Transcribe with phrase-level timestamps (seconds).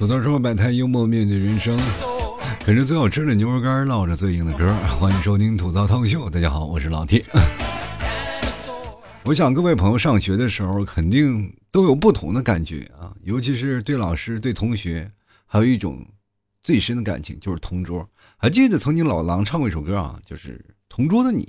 [0.00, 1.78] 吐槽生活百态，幽默面对人生，
[2.60, 4.66] 啃着最好吃的牛肉干，唠着最硬的嗑。
[4.98, 7.22] 欢迎收听吐槽汤秀，大家好，我是老 T。
[9.24, 15.12] 我想各位朋友上学的时候，肯定都有不同的感觉啊，尤其是对老师、对同学，
[15.44, 16.02] 还有一种
[16.62, 18.08] 最深的感情就是同桌。
[18.38, 20.56] 还记得曾经老狼唱过一首歌啊，就是
[20.88, 21.44] 《同桌的你》，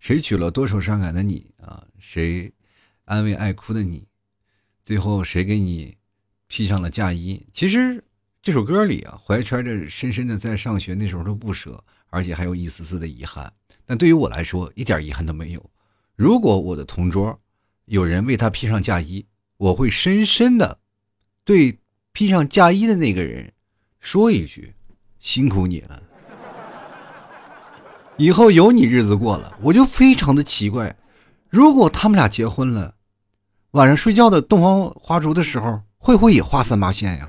[0.00, 1.84] 谁娶了多愁善感的你啊？
[1.98, 2.50] 谁
[3.04, 4.06] 安慰爱哭的你？
[4.82, 5.98] 最后谁给你？
[6.54, 8.00] 披上了嫁衣，其实
[8.40, 13.52] 这首歌里啊，怀揣着深深的在上学那时候的不舍，而且还有一丝丝的遗憾。
[13.84, 15.70] 但对于我来说，一点遗憾都没有。
[16.14, 17.36] 如果我的同桌
[17.86, 19.26] 有人为他披上嫁衣，
[19.56, 20.78] 我会深深的
[21.44, 21.76] 对
[22.12, 23.52] 披上嫁衣的那个人
[23.98, 24.74] 说一句
[25.18, 26.00] ：“辛苦你了，
[28.16, 30.96] 以后有你日子过了。”我就非常的奇怪，
[31.50, 32.94] 如果他们俩结婚了，
[33.72, 35.82] 晚上睡觉的洞房花烛的时候。
[36.04, 37.26] 会不会也画三八线呀？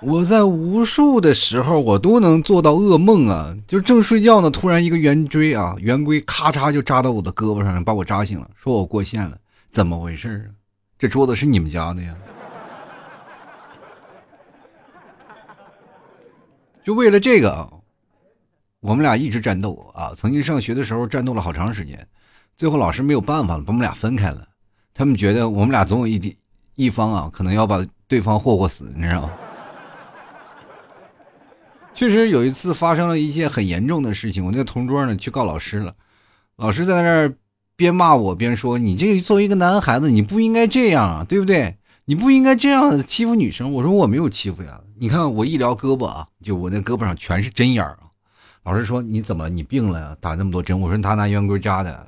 [0.00, 3.54] 我在无数的时候，我都能做到噩梦啊！
[3.68, 9.36] 就正睡觉呢，突然一个圆锥啊，圆规咔嚓就扎到我的胳膊上，把我扎醒了，说我过线了，
[9.68, 10.56] 怎么回事啊？
[10.98, 12.16] 这桌子是你们家的呀？
[16.82, 17.70] 就为了这个啊，
[18.80, 20.14] 我们俩一直战斗啊！
[20.16, 22.08] 曾经上学的时候战斗了好长时间，
[22.56, 24.48] 最后老师没有办法了，把我们俩分开了。
[24.94, 26.36] 他们觉得我们俩总有一地
[26.74, 29.30] 一方啊，可能要把对方霍霍死，你知道吗？
[31.94, 35.94] 确实有一次发生了一件很严重的事情，我那个同桌呢去告老师了，
[36.56, 37.34] 老师在那儿
[37.76, 41.76] 边骂我边说：“你这个作为一个男孩子，你不应该这样啊，对不对？
[42.04, 47.98] 你不应该这样欺负女生。”我说：“我没有欺负呀，你看我一撩胳膊啊，就我那胳膊上全是针眼儿啊。”
[48.64, 50.16] 老师说：“你怎么你病了呀？
[50.20, 52.06] 打那么多针？”我说：“他拿圆规扎的。”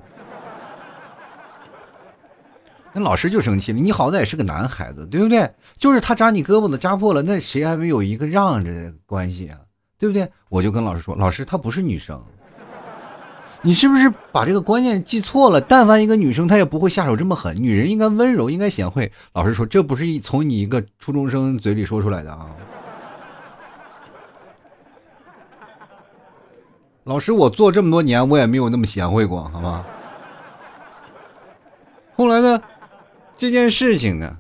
[2.97, 5.51] 那老师就生气了，你好歹也是个男孩子，对不对？
[5.77, 9.59] 就是他扎你胳膊子扎破了，那谁还没有一个让着的关系啊？
[9.99, 10.31] 对不对？
[10.49, 12.23] 我就跟老师说，老师她不是女生，
[13.63, 15.61] 你是不是把这个观念记错了？
[15.61, 19.11] 但凡一个女生，她也不会下手这么狠，女人应该温柔，应该贤惠。
[19.33, 22.55] 老师说，这不是一从你一个初中生嘴里说出来的啊。
[27.03, 29.85] 老师，我做这么多年，我也没有那么贤惠过，好吗？
[32.17, 32.63] 后来呢？
[33.37, 34.39] 这件事情呢，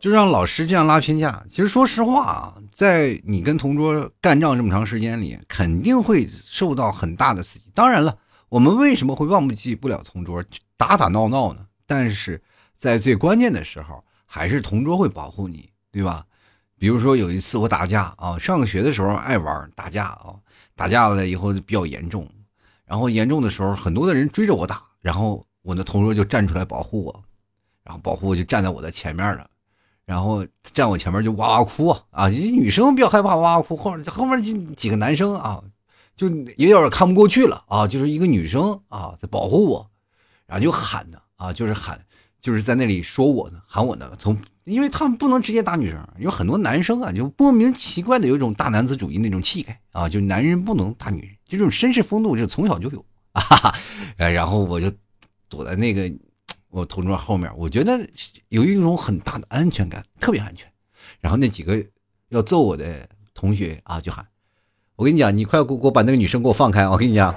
[0.00, 1.44] 就让老师这样拉偏架。
[1.48, 7.70] 其实说实话啊，在你跟同桌干仗这么长时间里，肯定会受到很大的刺激。
[7.72, 10.42] 当然了，我们为什么会忘不记不了同桌
[10.76, 11.60] 打打闹闹呢？
[11.86, 12.42] 但是
[12.74, 16.26] 在最关键的时候，还是同桌会保护你，对吧？
[16.78, 20.34] 比如说有一次我打架啊，上学的时候爱玩打架啊，
[20.74, 22.28] 打架了以后就比较严重，
[22.84, 27.24] 然后严重的时候很多的人追着我打，然后我的同桌就站出来保护我。
[27.84, 29.48] 然后保护就站在我的前面了，
[30.04, 32.28] 然后站我前面就哇哇哭啊！
[32.28, 35.62] 女生比较害怕哇哇哭，后面后面几几个男生啊，
[36.16, 39.90] 就有点看不过去了啊，就是一个女生啊在保护我，
[40.46, 42.00] 然后就喊呢啊，就是喊，
[42.40, 44.12] 就是在那里说我呢，喊我呢。
[44.18, 53.74] 从因为他们不能直接打女生，有很多男生啊就莫名奇怪的有一种大男子主义那种气概啊，就男人不能打女人，就这种绅士风度就从小就有啊。
[54.16, 54.92] 然后我就
[55.48, 56.12] 躲在那个。
[56.72, 58.00] 我同桌后面，我觉得
[58.48, 60.66] 有一种很大的安全感，特别安全。
[61.20, 61.84] 然后那几个
[62.30, 64.26] 要揍我的同学啊，就喊
[64.96, 67.34] ：“我跟你讲，你快给我把那个女生给我放开！”我跟你讲，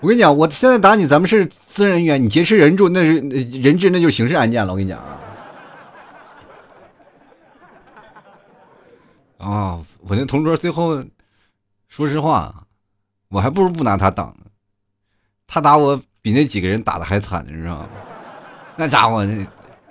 [0.00, 3.20] 我跟你讲，我现在打你，咱们是私人恩怨，你劫持人质，那是
[3.62, 4.74] 人质，那就是刑事案件了。
[4.74, 5.18] 我跟你讲啊，
[9.38, 11.02] 啊，我那同桌最后，
[11.88, 12.66] 说实话，
[13.28, 14.50] 我还不如不拿他挡呢，
[15.46, 15.98] 他打我。
[16.26, 17.88] 比那几个人打的还惨，你知道吗？
[18.74, 19.24] 那家伙，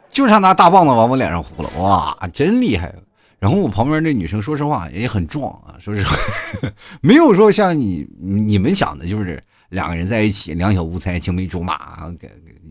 [0.09, 2.93] 就差拿大棒子往我脸上呼了，哇，真厉害！
[3.39, 6.13] 然后我旁边那女生，说实话也很壮啊，说实话，
[6.99, 12.03] 没有说像你你们想的，就是两个人在一起两小无猜，青梅竹马，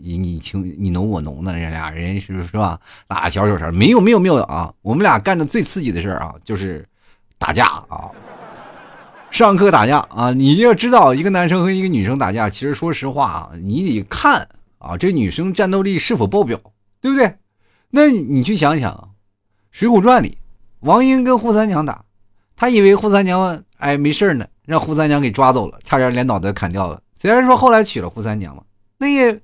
[0.03, 2.79] 你你情你浓我浓的，这俩人是是吧？
[3.09, 4.71] 打小手绳，没有没有没有啊！
[4.83, 6.87] 我们俩干的最刺激的事儿啊，就是
[7.39, 8.11] 打架啊。
[9.35, 10.33] 上课打架啊！
[10.33, 14.49] 你要知道，一个男生和一个女生打架，其实说实话啊，你得看
[14.79, 16.57] 啊，这女生战斗力是否爆表，
[17.01, 17.35] 对不对？
[17.91, 18.93] 那你去想想，
[19.73, 20.39] 《水浒传》里，
[20.79, 22.05] 王英跟扈三娘打，
[22.55, 27.03] 他以为扈三娘哎没事呢，让扈三娘给抓走了，差点连脑袋砍掉了。
[27.17, 28.63] 虽然说后来娶了扈三娘嘛，
[28.99, 29.41] 那也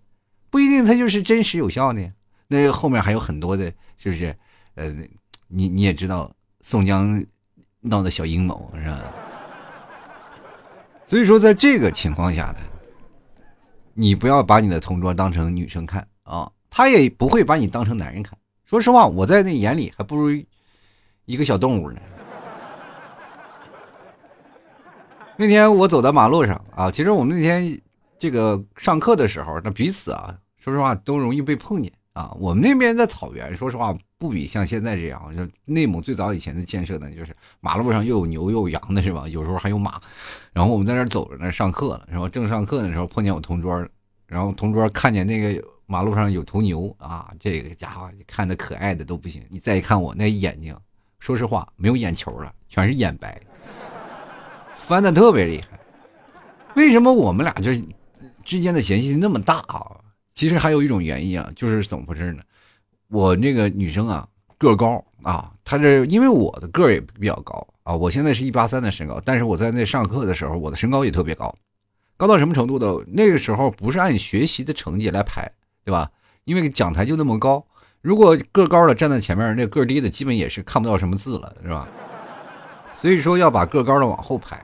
[0.51, 2.13] 不一定他就是真实有效的。
[2.47, 3.65] 那后面还有很多的，
[3.99, 4.37] 是不是？
[4.77, 4.89] 呃，
[5.49, 7.21] 你你也知道宋江
[7.81, 9.03] 闹的小阴谋是吧？
[11.11, 12.61] 所以说，在这个情况下呢，
[13.95, 18.39] 你不要把你的同桌当成女生看啊，他也不会把你当成男人看。
[18.65, 20.31] 说实话，我在那眼里还不如
[21.25, 22.01] 一个小动物呢。
[25.37, 27.77] 那天我走在马路上啊，其实我们那天
[28.17, 32.35] 这个上课的时候，那彼此啊，说实话都容易被碰见啊。
[32.39, 39.27] 我们那边在草原，说实话不比像现在这样，就内蒙最早以前的建设呢，就是马路上又有牛又有羊的是吧？
[39.29, 40.01] 有时候还有马。
[40.53, 43.87] 然后我们在那走着呢，上课了，然后正上课的时候碰见我同桌，
[44.27, 49.43] 然后同桌看见那个马路上有头牛啊，这个家伙看的可爱的都不行。
[49.49, 50.77] 你再一看我那眼睛，
[51.19, 53.41] 说实话没有眼球了，全是眼白。
[54.75, 55.79] 翻的特别厉害，
[56.75, 57.71] 为什么我们俩就
[58.45, 60.00] 之间的嫌隙那么大啊？
[60.41, 62.43] 其实还有一种原因啊，就是怎么回事呢？
[63.09, 64.27] 我那个女生啊，
[64.57, 71.55] 个高啊，她这因为我的个儿也比较高啊，我现在是一八三的身高，但是我在那上课的时候，我的身高也特别高，
[72.17, 73.05] 高到什么程度的？
[73.09, 75.53] 那个时候不是按学习的成绩来排，
[75.85, 76.11] 对吧？
[76.45, 77.63] 因为讲台就那么高，
[78.01, 81.87] 如果个高的站在前面，那个低的基本也是看不到什么字了，是吧？
[82.95, 84.59] 所以说要把个高的往后排。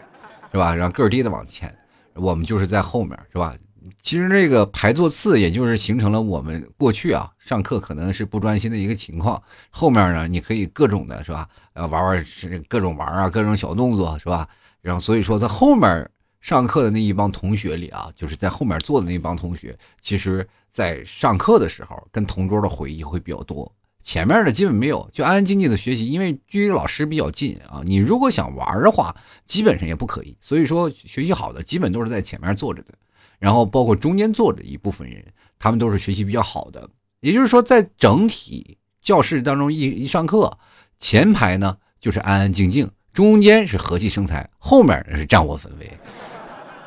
[0.52, 0.75] 是吧？
[0.75, 1.76] 让个低的往前，
[2.14, 3.55] 我们就是在后面，是吧？
[4.00, 9.43] 其实这个排座次，也就是形成了我们过去啊上课可能是不专心的一个情况。
[9.71, 11.49] 后面呢，你可以各种的，是吧？
[11.75, 14.49] 呃，玩玩是各种玩啊，各种小动作，是吧？
[14.81, 16.09] 然后所以说，在后面
[16.41, 23.71] 上课的那一帮同学里啊，就是在后面坐的那帮同学，其实在上课的时候跟同桌的回忆会比较多。
[24.03, 27.83] 前面的基本没有，就安安静静的学习，因为距离老师比较近啊。
[27.85, 29.12] 你如果想玩的话，
[29.44, 30.37] 基本上也不可以。
[30.41, 32.94] 所以说，学习好的基本都是在前面坐着的，
[33.38, 35.25] 然后包括中间坐着一部分人，
[35.59, 36.88] 他们都是学习比较好的。
[37.21, 40.59] 也就是说，在整体教室当中一一上课，
[40.99, 45.91] 前排呢就是安安静静，中间是和气生财，后面是战火纷飞。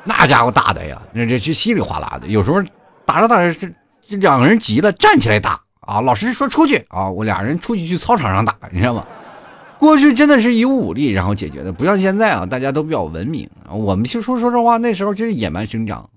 [0.03, 2.61] 那家伙打的呀，那这是稀里哗啦的，有时候
[3.05, 3.69] 打着打着，这
[4.07, 5.61] 这两个人急了，站起来打。
[5.81, 6.01] 啊！
[6.01, 9.07] 老师说出去啊，我俩人出去去操场上打，你知道吗？
[9.79, 13.73] 过去真的是以武力然后解决的，不像现在啊，大家都比较文明啊。
[13.73, 16.07] 我们就说说实话，那时候就是野蛮生长，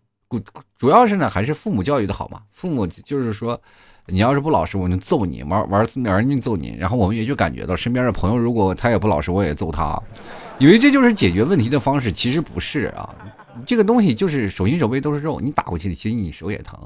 [0.79, 2.43] 主要是呢还是父母教育的好嘛。
[2.53, 3.61] 父母就是说，
[4.07, 6.77] 你要是不老实，我就揍你，玩玩玩命揍你。
[6.79, 10.01] 然后我们也就感觉到身边的朋友，如果他也不老实，我也揍他，
[10.59, 13.15] 以为这就是解决问题的方式，其实不是啊。
[13.67, 16.79] 这个东西就是手心手背都是肉，你打过去，其实你手也疼。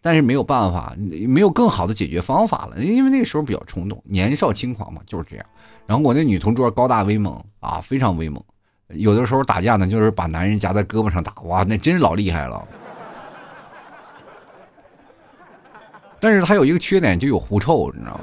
[0.00, 5.46] 但是没有办法，没有更好的解决方法了，因为那个时候比较冲动，年少轻狂嘛，就是这样。
[5.86, 8.42] 然后我那女同桌高大威猛啊，非常威猛，
[8.88, 12.62] 有的时候打架呢，就是把男人夹在胳膊上打，哇，那真是老厉害了。
[16.24, 18.20] 但是他有一个缺点，就有狐臭，你知道吗？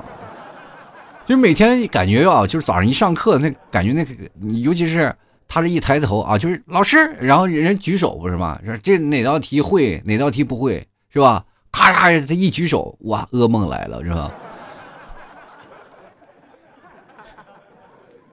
[1.23, 4.27] 就每天感觉啊，就是早上一上课，那感觉那个，
[4.57, 5.15] 尤其是
[5.47, 8.59] 他这一抬头啊，就是老师，然后人举手不是吗？
[8.65, 11.45] 说这哪道题会，哪道题不会，是吧？
[11.71, 12.27] 咔嚓！
[12.27, 14.31] 他一举手，哇，噩梦来了，是吧？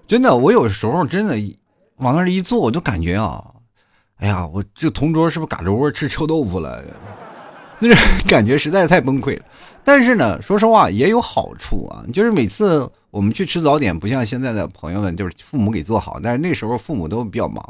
[0.07, 1.37] 真的，我有时候真的
[1.97, 3.45] 往那儿一坐，我就感觉啊，
[4.17, 6.83] 哎呀，我这同桌是不是嘎着窝吃臭豆腐了？
[7.81, 7.95] 那
[8.29, 9.45] 感觉实在是太崩溃了。
[9.85, 17.63] 但是呢，说实话也有好处啊，就是每次我们去吃早点，不像现在的朋友们，就是父母给做好，但是那时候父母都比较忙，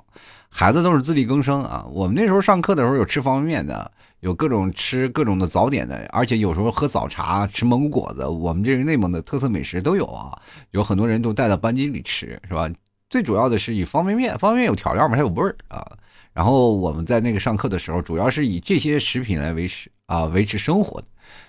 [0.49, 1.85] 孩子都是自力更生啊。
[1.91, 3.91] 我们那时候上课的时候有吃方便面的。
[4.21, 10.37] 有各种吃各种的早点的，而且有时候喝早茶、吃蒙古果子，我们这个内蒙的特色美食都有啊。
[10.73, 12.69] 有很多人都带到班级里吃，是吧？
[13.09, 15.87] 最主要的是以方便面，方便面有调料嘛，它有味儿啊。
[16.33, 21.07] 然后我们在那个上课的时候，主要是以这些食品来维持啊，维持生活的。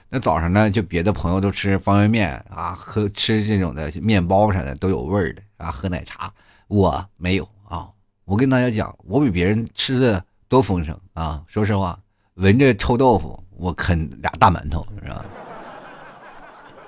[0.10, 6.32] 那早上呢，就别的朋友都吃方便面啊，喝吃这种的面包啥的都有味儿的啊，喝奶茶，
[6.68, 7.88] 我没有啊。
[8.26, 11.98] 我跟大家讲，我比别人吃的多丰盛啊，说实话。
[12.36, 15.26] 闻着臭豆腐，我啃俩大馒头，是吧？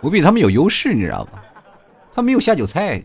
[0.01, 1.41] 我比他们有优势，你知道吗？
[2.13, 3.01] 他没有下酒菜，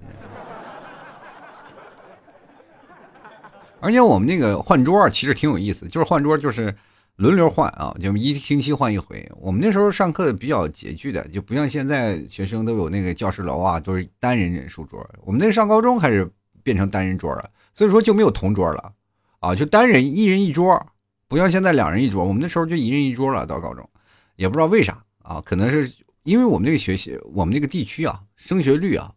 [3.81, 6.75] 而且我们那个换桌其实挺有意思，就是换桌就是
[7.17, 9.27] 轮流换啊，就一星期换一回。
[9.37, 15.05] 我们那时候上课比较拮据的，就不像现在学生都有那个教室楼啊，都是单人人数桌。
[15.25, 16.31] 我们那上高中还是
[16.63, 18.93] 变成单人桌了，所以说就没有同桌了
[19.41, 20.87] 啊，就单人一人一桌。
[21.29, 23.45] 不像现在两人一桌，我们那时候就一人一桌了。
[23.47, 23.89] 到高中，
[24.37, 25.91] 也不知道为啥啊，可能是
[26.23, 29.11] 因为我们那个学习，我们那个地区啊，升学率啊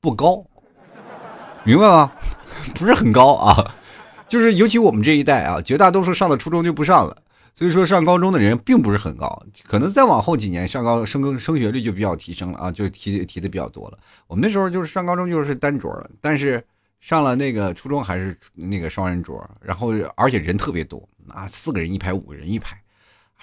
[0.00, 0.44] 不高，
[1.64, 2.12] 明白吗？
[2.74, 3.74] 不是很高啊，
[4.28, 7.16] 就是尤其我们这一代啊，绝大多数上了初中就不上了，
[7.54, 9.42] 所以说上高中的人并不是很高。
[9.62, 13.98] 可能再往后几年，上高升升学率就比较提升了啊，就提提的比较多了。
[14.26, 16.62] 我们那时候就是上高中就是单桌了，但是
[17.00, 21.08] 上了那个初中还是那个双人桌，然后而且人特别多。
[21.28, 22.78] 啊，四个人一排，五个人一排，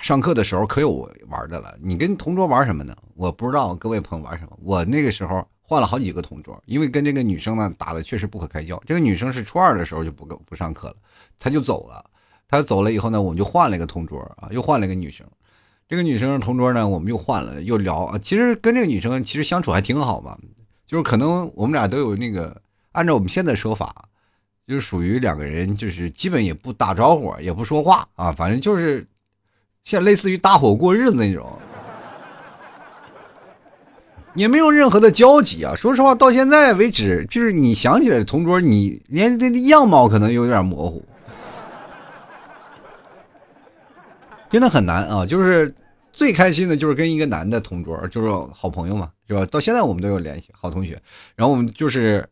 [0.01, 1.75] 上课的时候可有玩的了。
[1.81, 2.95] 你跟同桌玩什么呢？
[3.15, 4.55] 我不知道各位朋友玩什么。
[4.61, 8.79] 我那个时候换了好几个同桌，因为跟这个女生呢打的确实不可开交。
[8.85, 10.95] 这个女生是初二的时候就不不上课了，
[11.39, 12.05] 她就走了。
[12.51, 15.25] 她走了以后呢，我们就换了一个同桌啊，又换了一个女生。
[15.87, 18.19] 这个女生同桌呢，我们又换了，又聊啊。
[18.19, 20.37] 其实跟这个女生其实相处还挺好嘛，
[20.85, 23.95] 就是可能我们俩都有那个，按照我们现在说法，
[24.67, 29.07] 就是属于两个人，就是基本也不打招呼，也不说话啊，反正就是
[29.83, 31.49] 像类似于搭伙过日子那种，
[34.35, 35.73] 也没有任何的交集啊。
[35.75, 41.03] 说实话，到现在为止，就是你想起来同桌，你连这样貌可能有点模糊，
[44.51, 45.73] 真的很难啊，就是。
[46.13, 49.45] 最开心的就是跟一个男的同桌，就是好朋友嘛，是吧？
[49.45, 51.01] 到现在我们都有联系，好同学。
[51.35, 52.27] 然后我们就是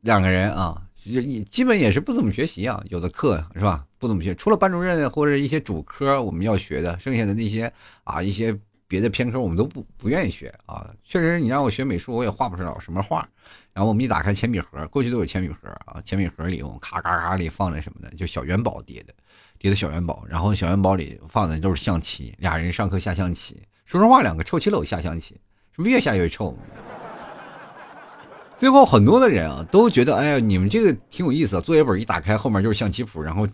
[0.00, 3.84] 两个人啊，也基本也是不怎么学习啊，有的课是吧？
[3.98, 7.70] 不怎么学，除了班主任或者一些主科我们要学的，剩下的那些
[8.04, 10.90] 啊一些别的偏科我们都不不愿意学啊。
[11.04, 13.28] 确实，你让我学美术，我也画不出来什么画。
[13.74, 19.12] 然后我们一打开铅笔盒，过去都有铅笔盒啊，铅笔盒里我们咔咔咔里放的什么的，就小元宝叠的。
[19.60, 23.62] 叠的小元宝，然后小元宝里放的都是象棋，俩人上课下象棋。
[23.84, 25.34] 说实话，两个臭棋篓下象棋，
[25.76, 26.56] 是不是越下越臭？
[28.56, 31.60] 最后很多的人啊都觉得，哎呀，你们这个挺有意思。
[31.60, 33.46] 作业本一打开，后面就是象棋谱，然后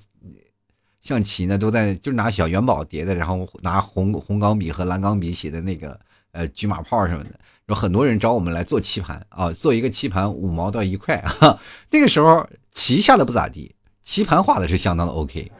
[1.00, 5.98] 象棋呢都在就拿小元宝叠的，然后拿红红钢笔和蓝钢笔写的那个
[6.30, 7.30] 呃车马炮什么的。
[7.66, 11.60] 有很多人找我们来做棋盘啊，做一个棋盘五毛到一块啊。
[11.90, 15.50] 那个时候棋下的不咋地，棋盘画的是相当的 OK。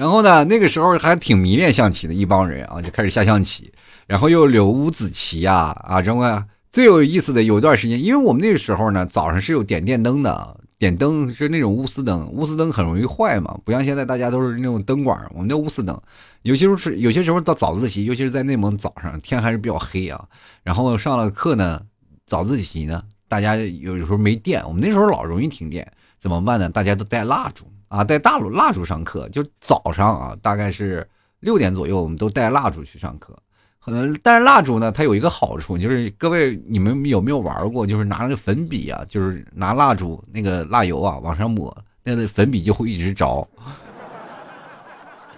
[0.00, 3.70] 然后呢，那个时候还挺迷恋象棋的一帮人啊，就开始下象棋，
[4.06, 6.42] 然后又留五子棋呀，啊，然后
[6.72, 16.00] 最有意思的有一段时间，因为我们那个时候呢，早上是有点电灯的，点灯是那种钨丝灯，钨丝灯很容易坏嘛，不像现在大家都是那种灯管，我们那钨丝灯，
[16.44, 20.24] 有些时候是有些时候到早自习，尤其是在内蒙早上天还是比较黑啊，
[20.62, 21.78] 然后上了课呢，
[22.24, 25.86] 早自习呢，大家有有时候没电，我们那时候老容易停电，
[26.18, 26.70] 怎么办呢？
[26.70, 27.66] 大家都带蜡烛。
[27.90, 31.04] 啊，带大蜡蜡烛上课，就早上啊，大概是
[31.40, 33.36] 六点左右，我们都带蜡烛去上课。
[33.84, 37.84] 可能但是蜡烛呢，它有一个好处，就是各位你们有没有玩过？
[37.84, 43.44] 就是拿那个粉笔啊，就是拿蜡烛那个蜡油啊往上抹，那个粉笔就会一直着。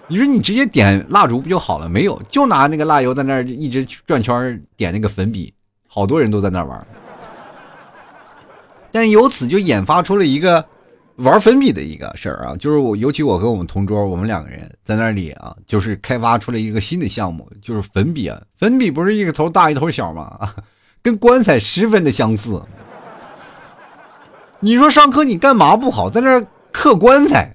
[0.06, 1.88] 你说你直接点蜡烛不就好了？
[1.88, 5.54] 没有，就拿那个蜡油在那儿一直转圈点那个粉笔，
[5.88, 6.86] 好多人都在那玩。
[8.90, 10.62] 但由此就引发出了一个。
[11.16, 18.40] 玩粉笔的一个事儿啊，就是我，尤其我和我们同桌，我们两个人在那里啊，就是开发出了一个新的项目，就是粉笔啊。
[18.56, 20.54] 粉笔不是一个头大一头小吗？
[21.02, 22.62] 跟棺材十分的相似。
[24.60, 27.54] 你说上课你干嘛不好，在那刻棺材？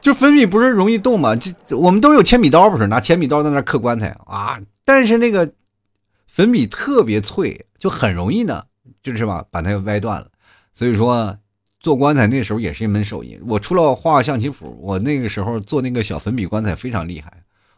[0.00, 1.36] 就粉笔不是容易动吗？
[1.36, 4.60] 就我们都有铅笔刀，不是拿铅笔刀在那刻棺材啊？
[4.84, 5.50] 但是那个
[6.26, 8.64] 粉笔特别脆，就很容易呢，
[9.02, 10.26] 就是吧，把它歪断了。
[10.80, 11.36] 所以说，
[11.78, 13.38] 做棺材那时候也是一门手艺。
[13.46, 17.30] 我除了画象棋谱，我那个时候做那个小粉笔棺材非常厉害。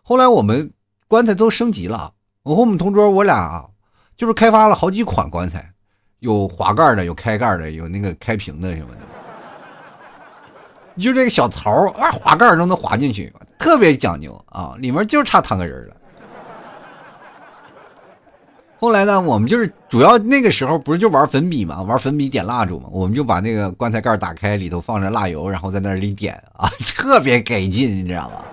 [0.05, 0.73] 后来我们
[1.09, 2.13] 棺材都升级了，
[2.45, 3.69] 我和我们同桌我俩
[4.17, 5.69] 就是开发了好几款棺材，
[6.21, 9.01] 有滑盖的，有开盖的，有那个开屏的什么的。
[10.97, 15.97] 就这个小槽啊，滑盖都能滑进去，特别讲究啊，里面就差躺个人了。
[18.83, 28.45] 后来呢，我们就是主要那个时候不是就玩粉笔嘛，玩粉笔点蜡烛嘛，我们就把那个棺材盖打开，里头放着蜡油，然后在那里点啊， 特别给劲，你知道吧？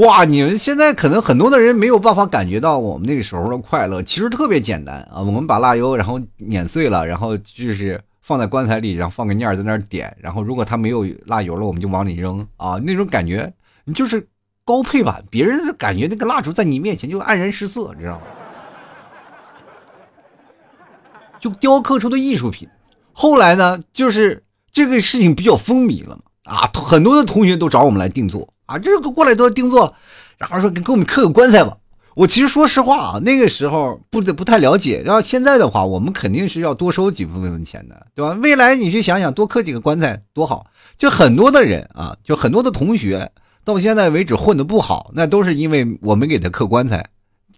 [0.00, 5.22] 哇，你们现在可能很多的人没有办法感觉到我们那个时候的快乐，其实特别简单啊。
[5.22, 13.52] 我们把蜡油然后碾碎了，然后就是放在棺材里，然后放个念在那儿点，然后如果它没有蜡油了，我们就往里扔啊，那种感觉
[13.84, 14.26] 你就是
[14.64, 18.22] 高配版，别人感觉那个蜡烛在你面前就黯然失色，你知道吗？
[21.42, 22.68] 就雕刻出的艺术品，
[23.12, 29.92] 后来呢，就是这个事情比较风靡了嘛，啊，很多的同学都找我们来定做啊，这个过来都要定做，
[30.38, 31.76] 然后说给给我们刻个棺材吧。
[32.14, 38.38] 我其实说实话啊，那个时候不不太了解，要现在的话，我们肯定是要多收几部分钱的，对吧？
[38.40, 40.66] 未来你去想想，多刻几个棺材多好。
[40.96, 43.32] 就很多的人啊，就很多的同学
[43.64, 47.08] 到现在为止混的不好，那都是因为我们给他刻棺材，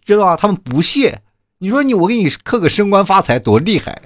[0.04, 0.36] 知道吧？
[0.36, 1.20] 他们不屑。
[1.58, 4.02] 你说你我给你刻个升官发财多厉害，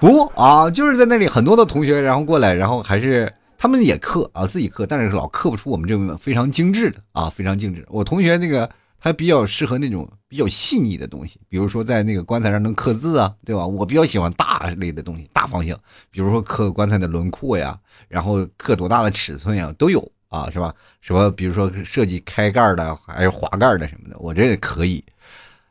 [0.00, 0.68] 不啊？
[0.68, 7.86] 就是在那里很多的同学，然后过来，然后还是他们也刻啊，自己刻，但是老刻不出我们这种非常精致的啊，非常精致。
[7.88, 8.68] 我同学那个
[9.00, 13.64] 他比较适合那种比较细腻的东西，比如说在那个棺材上能刻字啊，对吧？
[13.64, 15.78] 我比较喜欢大类的东西，大方向，
[16.10, 20.74] 比如说刻棺材的轮廓呀，然后刻多大的尺寸呀，都有啊，是吧？
[21.00, 25.02] 什么比如说设计开盖的还是滑盖的什么的，我这也可以。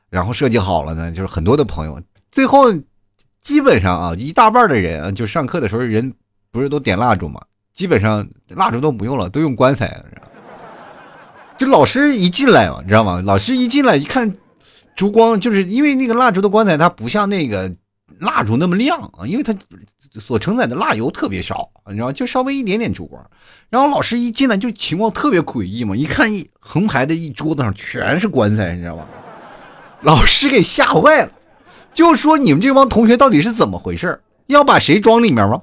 [0.09, 2.73] 然后设计好了呢，就是很多的朋友，最后
[3.41, 6.13] 基本上啊，一大半的人啊就上课的时候人
[6.51, 7.41] 不是都点蜡烛嘛，
[7.73, 10.03] 基本上蜡烛都不用了，都用棺材。
[11.57, 13.21] 就老师一进来嘛，你知道吗？
[13.25, 14.31] 老师一进来一看，
[14.95, 17.73] 烛光就是因为那个蜡烛的棺材，它不像那个
[18.19, 19.55] 蜡烛那么亮啊，因为它
[20.21, 22.13] 所承载的蜡油特别少，你知道吗？
[22.13, 23.23] 就稍微一点点烛光。
[23.69, 29.05] 然后老师一进来就情况特别诡异嘛，一看一横排的一桌子上全是棺材，你知道吗？
[30.01, 31.31] 老师给吓坏了，
[31.93, 34.21] 就说你们这帮同学到底是怎么回事？
[34.47, 35.61] 要把谁装里面吗？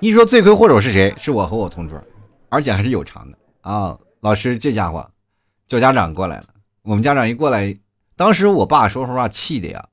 [0.00, 1.14] 你说罪魁祸首是谁？
[1.16, 2.02] 是我和我同桌，
[2.48, 3.38] 而且还是有偿的。
[3.60, 5.08] 啊，老师，这家伙
[5.68, 6.46] 叫家长过来了。
[6.82, 7.78] 我们家长一过来，
[8.16, 9.84] 当时我爸说实话气的呀，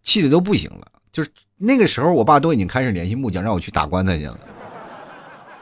[0.00, 0.86] 气的都不行了。
[1.10, 4.38] 就是那个时候，我爸都已经开始联系木匠，让我去打棺材去了。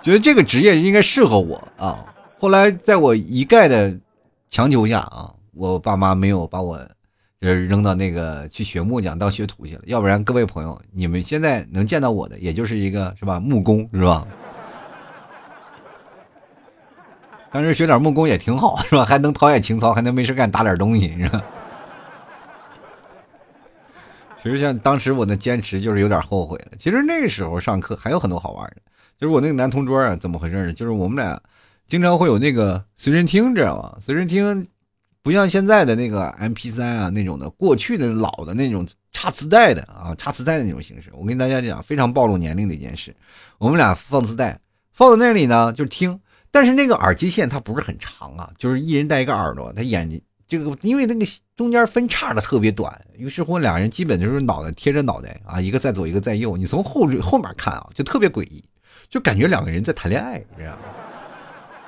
[0.02, 2.04] 觉得这个职业应该适合我啊。
[2.38, 3.98] 后来在我一概的
[4.50, 6.78] 强求下啊，我爸妈没有把我
[7.38, 9.82] 扔到那个去学木匠当学徒去了。
[9.86, 14.26] 要不然，各位朋友，你们现在能见到我的，也就是一个是吧木工是吧？
[17.50, 19.04] 当时学点木工也挺好，是吧？
[19.04, 21.42] 还能陶冶情操，还能没事干打点东西，是吧？
[24.36, 26.72] 其实像当时我的坚持，就是有点后悔了。
[26.78, 28.76] 其实那个时候上课还有很多好玩的，
[29.16, 30.72] 就是我那个男同桌啊，怎么回事呢？
[30.72, 31.40] 就是我们俩
[31.86, 33.96] 经常会有那个随身听，知道吗？
[34.00, 34.66] 随身听
[35.26, 41.10] 不像现在的那个 M P 三啊那种的，过去的老的那种插磁带的啊，插磁带的那种形式。
[41.12, 43.12] 我跟大家讲，非常暴露年龄的一件事。
[43.58, 44.56] 我们俩放磁带，
[44.92, 46.20] 放在那里呢，就听。
[46.52, 58.62] 但是那个耳机线它不是很长啊，就是一人戴一个耳朵，他眼睛这个因为那个中间分叉的特别短，于是乎两人基本就是脑袋贴着脑袋啊，一个在左一个在右，你从后后面看啊，就特别诡异，
[59.08, 60.78] 就感觉两个人在谈恋爱，这样，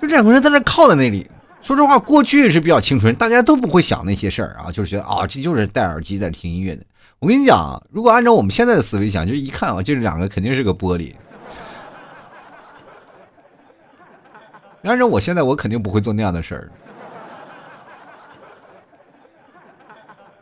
[0.03, 1.25] 就两个人在那靠在那里。
[1.69, 6.83] 说实话，过去是比较清纯，大家都不会想那些事儿啊，就是觉得啊，这就是戴耳机在听音乐的。
[7.19, 11.13] 我跟你讲，如果按照我们现在的思维想，就一看啊，这两个肯定是个玻璃。
[14.81, 16.73] 按照我现在，我肯定不会做那样的事儿。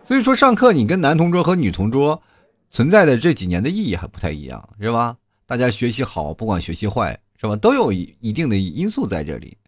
[0.04, 2.22] 所以说，上课你跟男同桌和女同桌
[2.70, 5.16] 存在的这几年的意义还不太一样，是吧？
[5.44, 7.56] 大家学习好，不管学习坏，是吧？
[7.56, 9.58] 都有一定的因素在这里。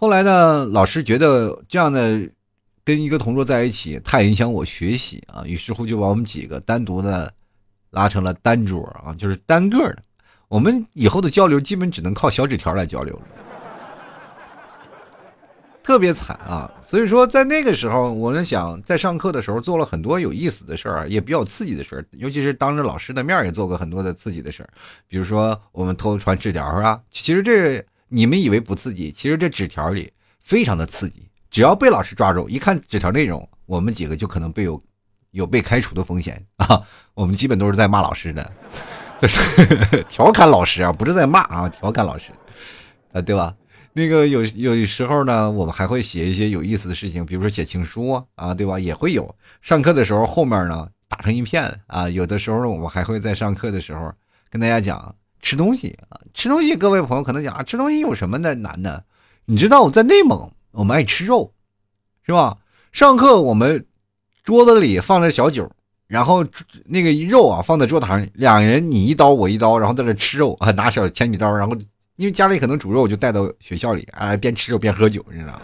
[0.00, 2.18] 后来呢，老师觉得这样的
[2.82, 7.30] 跟一个同桌在一起太影响我学习啊，于是乎就把我们几个单独的
[7.90, 9.98] 拉成了单桌啊，就是单个的。
[10.48, 13.22] 我们以后的交流基本只能靠小纸条来交流了。
[15.82, 16.72] 特别惨啊！
[16.82, 24.70] 所以说，在那个时候，我们想在上课的时候做了很多有意思的事儿，也比较刺激的事儿，尤其是当着老师的面也做过很多的刺激的事儿。
[25.06, 31.28] 比如说，我们偷传纸条啊，其实这你们以为不刺激，其实这纸条里非常的刺激。
[31.48, 34.80] 只要被老师抓住，一看纸条内容，我们几个就可能被有
[35.30, 36.82] 有被开除的风险啊！
[37.14, 38.52] 我们基本都是在骂老师的，
[39.20, 42.32] 就 是调侃老师啊，不是在骂啊，调侃老师
[43.12, 43.54] 啊，对吧？
[43.92, 48.78] 那个有有时候呢，我们还会写一些有意思的事情，比如说写情书啊，对吧？
[48.78, 52.08] 也会有上课的时候后面呢打成一片啊。
[52.08, 54.12] 有的时候我们还会在上课的时候
[54.48, 56.76] 跟大家讲吃东西啊，吃东西。
[56.76, 59.04] 各位朋友可能讲啊，吃东西有什么的难的？
[59.46, 61.52] 你知道我在内蒙，我们爱吃肉，
[62.24, 62.58] 是吧？
[62.92, 63.86] 上课我们
[64.44, 65.70] 桌子里放着小酒，
[66.06, 66.44] 然后
[66.86, 71.76] 那个肉啊放在桌子上，两人你一刀我一刀，然后在这吃肉啊， 拿小铅笔刀，然后。
[72.16, 75.62] 因为家里可能煮肉，就带到学校里，哎，边吃肉边喝酒，你知道吗？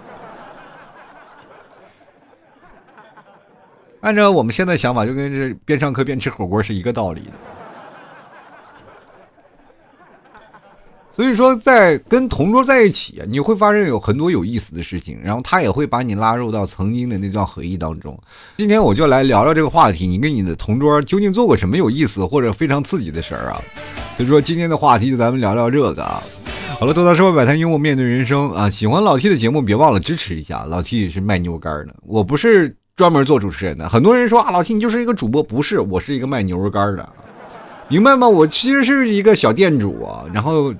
[4.01, 7.33] 按照我们现在想法，就跟这边上课边吃火锅是一个道理的。
[11.17, 18.15] 所以说，在跟同桌在一起，你会发现有很多有意思的事情，然后他也会把你拉入到曾经的那段回忆当中。
[18.59, 23.59] 今天我就来聊聊这个话题，你跟你的同桌究竟做过什么有意思或者非常刺激的事儿啊？
[24.19, 26.23] 所以说，今天的话题就咱们聊聊这个啊。
[26.79, 28.69] 好了，多大社会百态，幽默面对人生啊！
[28.69, 30.67] 喜欢老 T 的节目，别忘了支持一下。
[30.69, 33.89] 老 T 是卖牛肉干的，我不是专门做主持人的。
[33.89, 37.09] 很多人说啊，老 T 你就是一个主播，不是，我是一个卖牛肉干的，
[37.89, 38.29] 明白吗？
[38.29, 40.75] 我其实是一个小店主啊，然后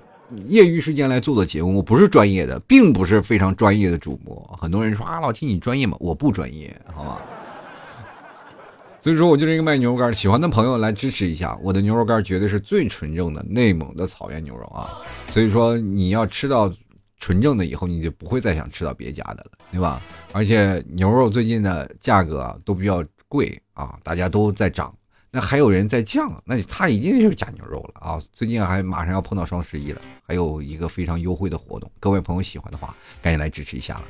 [0.47, 4.35] 业余时间来做的节目，我不是专业的，并不是非常专业的主播。
[4.61, 5.97] 很多人说啊，老七你专业吗？
[6.01, 7.23] 我不专业，好吧。
[8.99, 14.91] 所以说，我就是一个卖牛肉干喜欢的朋友来支持一下我的牛肉干，绝对是最纯正的内蒙的草原牛肉啊！
[15.29, 16.73] 所以说，你要吃到
[17.21, 20.01] 纯正的以后，你就不会再想吃到别家的了，对吧？
[20.33, 24.93] 而且牛肉最近的价格都比较贵啊，大家都在涨，
[25.37, 28.19] 那还有人在降，那它一定是假牛肉了啊！
[28.33, 34.05] 最近还马上要碰到双十一了，还有一个非常优惠的活动，各位朋友喜欢的话，赶紧来支持一下了。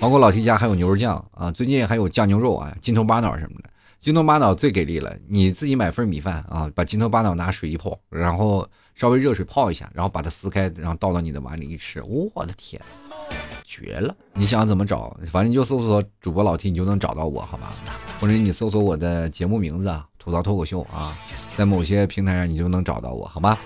[0.00, 3.70] 包括老提家还有牛肉酱啊，最近还有酱牛肉啊，金头巴脑什么的。
[4.00, 12.82] 金头巴脑最给力了，你自己买份米饭啊，把金头巴脑拿水一泡，然后稍微热水泡一下，然后把它撕开，然后倒到你的碗里一吃，我的天，
[13.74, 14.14] 绝了！
[14.34, 15.16] 你想怎么找？
[15.32, 17.72] 反正你就搜索主播老 T，你就能找到我，好吧？
[18.20, 21.16] 或者你搜索我的节目名字啊，吐槽脱口秀啊，
[21.56, 23.58] 在某些平台上你就能找到我，好吗？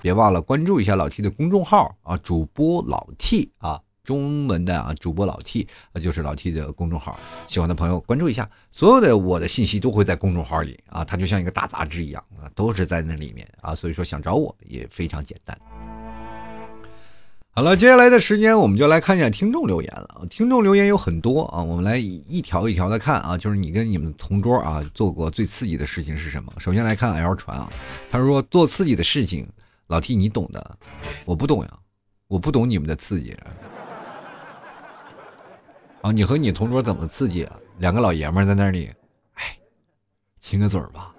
[0.00, 3.80] 别忘了关注一下老 T 的公众号啊，主播老 T 啊。
[4.06, 15.58] 中文的啊，主播老 T 啊，就是老 T 的公众号，喜欢的朋友关注一下，所有的我的信息都会在公众号里啊，它就像一个大杂志一样啊，都是在那里面啊，所以说想找我也非常简单。
[17.56, 26.52] 好了，接下来的时间我们就来看一下听众留言了，听众留言有很多啊，我们来一条一条的看啊，就是你跟你们同桌啊做过最刺激的事情是什么？
[26.58, 27.66] 首先来看 L 传啊，
[28.10, 29.48] 他说做刺激的事情，
[29.86, 30.76] 老 T 你懂的，
[31.24, 31.70] 我不懂呀，
[32.28, 33.34] 我不懂你们的刺激。
[36.02, 37.56] 啊，你和你同桌怎么刺激啊？
[37.78, 38.92] 两个老爷们在那里，
[39.32, 39.56] 哎，
[40.40, 41.10] 亲个嘴儿吧，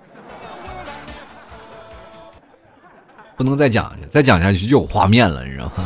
[3.36, 5.84] 不能再讲下去，再讲下去就有画面了，你知道吗？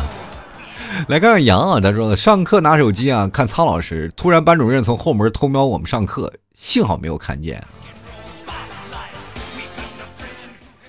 [1.08, 7.62] 来看看杨啊，他说上课拿手机啊看苍老师，突然班主任从后门偷瞄我们上课，幸好没有看见。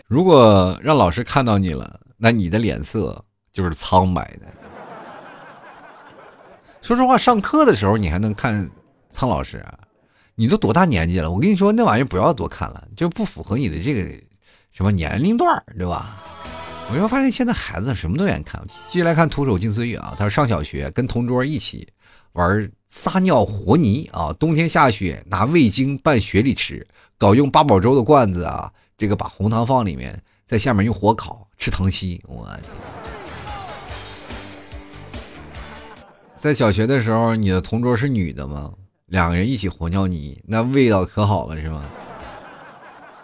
[0.07, 4.46] 如果让老师看到你了，那你的脸色就是苍白的。
[6.83, 8.70] 说实话，上课的时候你还能看
[9.11, 9.79] 苍老师，啊
[10.35, 11.31] 你都多大年纪了？
[11.31, 14.03] 我跟你说，那玩意儿不要多看了，就不符合你的这个
[14.70, 16.22] 什么年龄段对吧？
[16.90, 18.62] 我就发现现在孩子什么都愿意看。
[18.90, 21.88] 继续来看徒手进岁月啊，他说上小学跟同桌一起
[22.33, 32.47] 玩撒尿和泥啊，冬天下雪拿味精拌雪里吃，搞用八宝粥的罐子啊，这个把红糖放里面，在下面用火烤吃糖稀，我。
[36.37, 38.73] 在小学的时候，你的同桌是女的吗？
[39.07, 41.85] 两个人一起和尿泥，那味道可好了，是吗？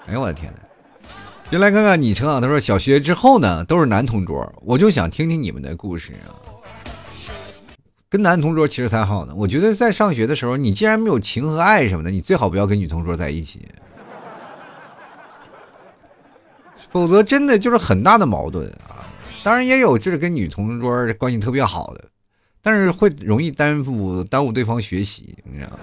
[0.06, 0.58] 哎呦我的天呐！
[1.50, 6.36] 先来看看昵称啊，他说小学之后呢都是男同桌，我就想听听你们的故事啊。
[8.10, 13.66] 跟男同桌其实才好呢，我觉得在上学的时候，你既然没有情和爱什么的，你最好不要跟女同桌在一起，
[16.90, 19.08] 否则真的就是很大的矛盾啊。
[19.42, 22.04] 当然也有就是跟女同桌关系特别好的。
[22.60, 25.78] 但是会容易耽误耽误对方学习，你知道吗？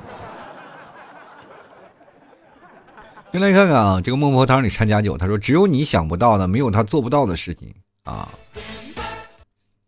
[3.36, 7.70] 先来看看啊，这个孟婆汤里掺假酒，他说只有你想不到的，没有他做不到的事情
[8.06, 8.30] 啊。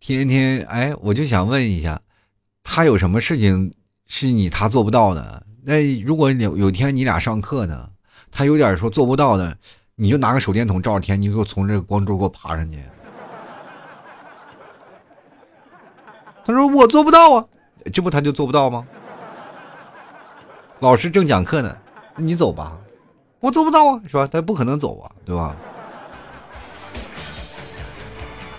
[0.02, 2.02] 天天哎，我就想问一下，
[2.62, 3.74] 他有什么事情
[4.06, 5.44] 是你他做不到的？
[5.64, 7.90] 那如果有有天你俩上课呢，
[8.30, 9.58] 他有点说做不到的，
[9.96, 12.84] 你就拿个手电筒照着天，你给我从这个光柱给我爬上去。
[16.46, 17.46] 他说：“我做不到啊，
[17.94, 18.86] 这不他就做不到吗？
[20.80, 21.78] 老师正讲课呢，
[22.18, 22.78] 你走吧，
[23.48, 24.28] 我做不到啊，是吧？
[24.28, 25.56] 他不可能走啊，对吧？”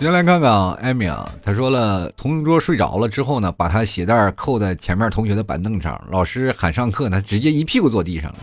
[0.01, 8.38] 先来看看啊，艾米啊，他说了，同桌睡着了之后呢，把他鞋带扣在前面同学的板凳上，老师喊上课，他直接一屁股坐地上了。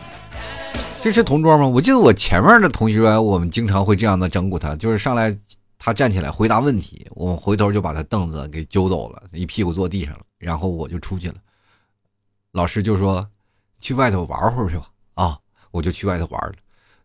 [1.02, 1.66] 这是同桌吗？
[1.66, 5.36] 我记得我前面的同学，我们经常会这样的整蛊他，就是上来。
[5.78, 11.34] 他站起来回答问题，我回头就把他凳子给揪走了，一屁股坐地上了，然后我就出去了。
[12.52, 13.28] 老师就说
[13.78, 15.38] ：“去外头玩会儿去吧。”啊，
[15.76, 16.52] 我就去外头玩了。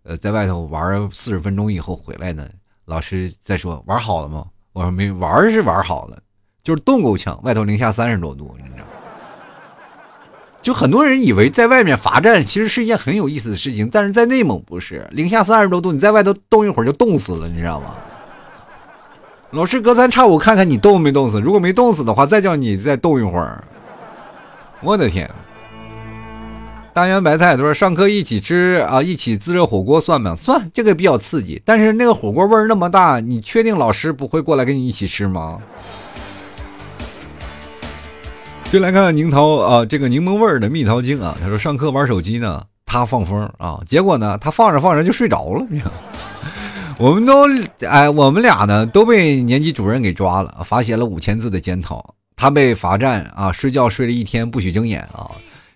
[0.04, 2.48] 呃，在外头玩四十分钟以后回来呢，
[2.86, 4.46] 老师再说玩好了吗？
[4.74, 6.18] 我说没玩是玩好了，
[6.64, 8.86] 就是冻够呛，外头零下三十多度，你知道。
[10.62, 17.96] 就很多人以为在外面罚站其实是一件很有意思的事情，但是在内蒙不是零下三十多度，你在外头冻一会儿就冻死了，你知道吗？
[19.52, 23.64] 老师隔三差五看看你冻没冻死，如果没冻死的话，再叫你再冻一会儿。
[24.82, 25.30] 我的天！
[26.94, 30.36] 大圆白菜他说上课一起吃啊，一起自热火锅算吗？
[30.36, 31.62] 算，这个比较刺激。
[31.64, 35.60] 但是那个火锅味儿那么大，你确定老师不会过来跟你一起吃吗？
[38.70, 45.66] 就来看看柠桃啊，这个柠檬味儿的蜜桃精啊，他说上课玩手机呢，他放风啊，结果呢，他放着放着就睡着了。
[47.00, 47.48] 我们都
[47.88, 52.16] 哎，我们俩呢都被年级主任给抓了，罚写了五千字的检讨。
[52.36, 55.32] 他被罚站啊，睡觉睡了一天，不许睁眼啊。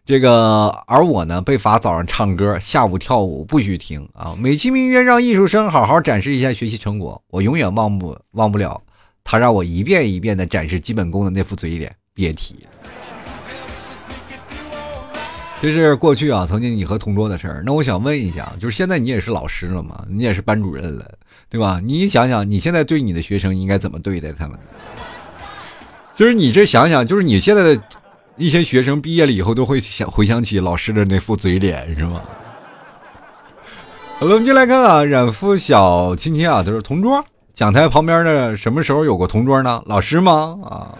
[0.06, 4.36] 这个，而我呢，被罚早上唱歌，下午跳舞，不许停啊！
[4.40, 8.80] 美其名曰让艺术生好好展示一下学习成果，我永远忘不忘不了
[9.24, 12.56] 他让我一遍一遍的展示基本功的那副嘴脸，别提。
[15.60, 17.64] 这是过去啊，曾经你和同桌的事儿。
[17.66, 20.06] 那我想问一下，就是现在你也是老师了嘛？
[20.08, 21.12] 你也是班主任了，
[21.50, 21.82] 对吧？
[21.84, 24.60] 你想想，你现在对你的学生应该怎么对待他们？
[26.14, 27.82] 就是你这想想，就是你现在的。
[28.38, 32.22] 一些学生毕业了以后都会想回想起老师的那副嘴脸，是吗？
[34.20, 39.82] 好了，我们就来看看染肤小亲亲啊，他说同桌讲台旁边的什么时候有过同桌呢？
[39.86, 40.58] 老师吗？
[40.64, 40.98] 啊，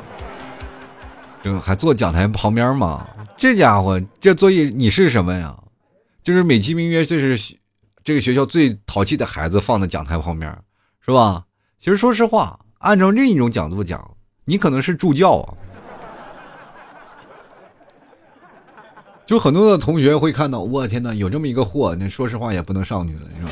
[1.42, 3.06] 就还坐讲台旁边吗？
[3.36, 5.58] 这家伙这作业你是什么呀？
[6.24, 7.56] 就是美其名曰这是
[8.04, 10.58] 这个学校最淘气的孩子放在讲台旁边，
[11.06, 11.44] 是吧？
[11.80, 15.54] 其实说实话，按照另一种角度讲，你可能是助教啊。
[19.26, 23.50] 就很多的同学会看到，我天呐，有这么一个货，那说实话也不能上去了，是吧？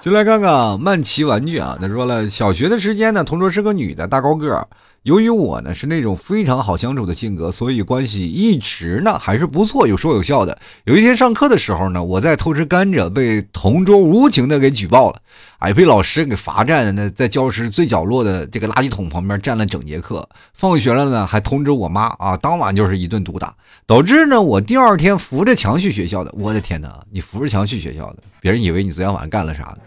[0.00, 4.66] 就来看看曼奇玩具啊，他说了，小学的时间呢，同桌是个女的，大高个。
[5.02, 10.58] 由于我呢是那种非常好相处的性格，所以关系一直呢还是不错，有说有笑的。
[10.84, 15.20] 有一天上课的时候呢，我在偷吃甘蔗，被同桌无情的给举报了，
[15.58, 20.28] 哎，被老师给罚站，那在教室最角落的这个垃圾桶旁边站了整节课。
[20.52, 23.54] 放学了呢，还通知我妈啊，当晚就是一顿毒打，
[23.86, 26.30] 导致呢我第二天扶着墙去学校的。
[26.36, 29.78] 我的天哪，你扶着墙去学校的，别人以为你昨天晚上干了啥呢？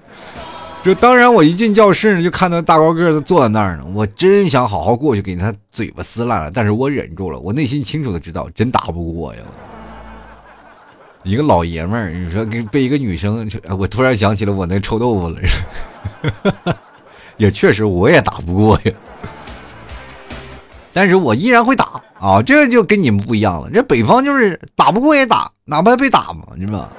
[0.83, 3.85] 就当然，我一进教室呢，就看到大高个子坐在那儿呢。
[3.93, 7.39] 我真想好好过去给他嘴巴撕烂了，但是我忍住了。
[7.39, 9.41] 我内心清楚的知道，真打不过呀。
[11.23, 15.39] 一个老爷们儿，你说跟被一个女生，我突然想起了我那臭豆腐了。
[17.37, 18.91] 也确实，我也打不过呀。
[20.91, 23.69] 但是我依然会打啊，这就跟你们不一样了。
[23.71, 26.89] 这北方就是打不过也打，哪怕被打嘛，你知道吗？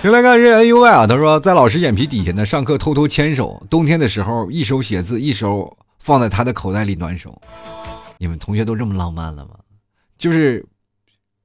[0.00, 7.36] 先来看这 N U Y 啊，他说在老师眼皮底下呢，上课偷偷牵手，冬天的时候一手写字，一手放在他的口袋里暖手。
[8.16, 9.56] 你们同学都这么浪漫了吗？
[10.16, 10.64] 就是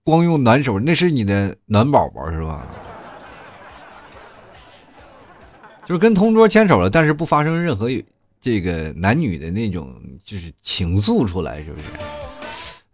[0.03, 2.67] 光用暖手，那是你的暖宝宝是吧？
[5.83, 7.89] 就是跟同桌牵手了，但是不发生任何
[8.39, 11.87] 这个男女的那种就是情愫出来，是不是？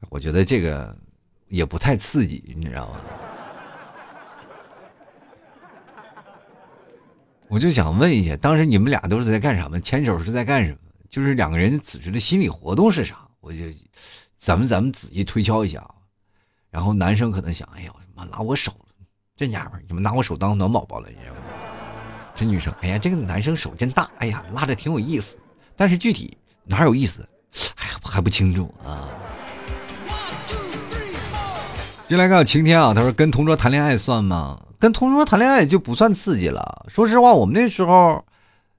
[0.10, 0.96] 我觉得这个
[1.50, 2.96] 也不太刺激，你知道吗？
[7.50, 9.80] 我就想问一下，当时你们俩都是在干什么？
[9.80, 10.78] 牵手是在干什么？
[11.10, 13.28] 就是两个人此时的心理活动是啥？
[13.42, 13.58] 我就，
[14.38, 15.90] 咱们咱们仔细推敲一下啊。
[16.70, 18.86] 然后男生可能想，哎呀，妈拉我手了，
[19.36, 21.42] 这娘们儿你们拿我手当暖宝宝了，你知道吗？
[22.36, 25.36] 这女生，哎呀，这个男生手真大，哎呀，拉着挺有意思。
[25.76, 27.28] 但是具体哪有意思，
[27.78, 29.10] 哎呀还不清楚啊。
[32.08, 34.62] 进来看晴天啊，他说跟同桌谈恋爱算吗？
[34.80, 36.86] 跟同桌谈恋爱就不算刺激了。
[36.88, 38.24] 说实话，我们那时候，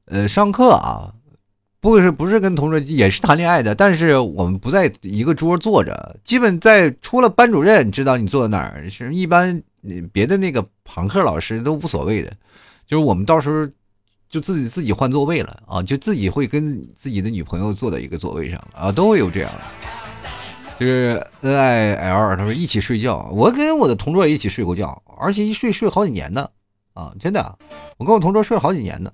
[0.06, 1.12] 呃，上课啊，
[1.78, 9.62] 不是不是跟同桌也是谈恋爱的，但是我们不在一个桌坐着，基本在除了班主任知道你坐在哪儿，是一般
[10.10, 12.30] 别的那个旁课老师都无所谓的，
[12.86, 13.70] 就是我们到时候
[14.30, 19.60] 就自己自己换座位了啊，就自己会跟自己的女朋友坐在一个座位上啊，都会有这样的。
[20.80, 26.48] 就是 N I L，他说一起睡觉，我跟我的同桌也一起睡过觉，而且一睡睡好几年呢
[26.94, 27.58] 啊，真的，
[27.98, 29.12] 我跟我同桌睡了好几年的。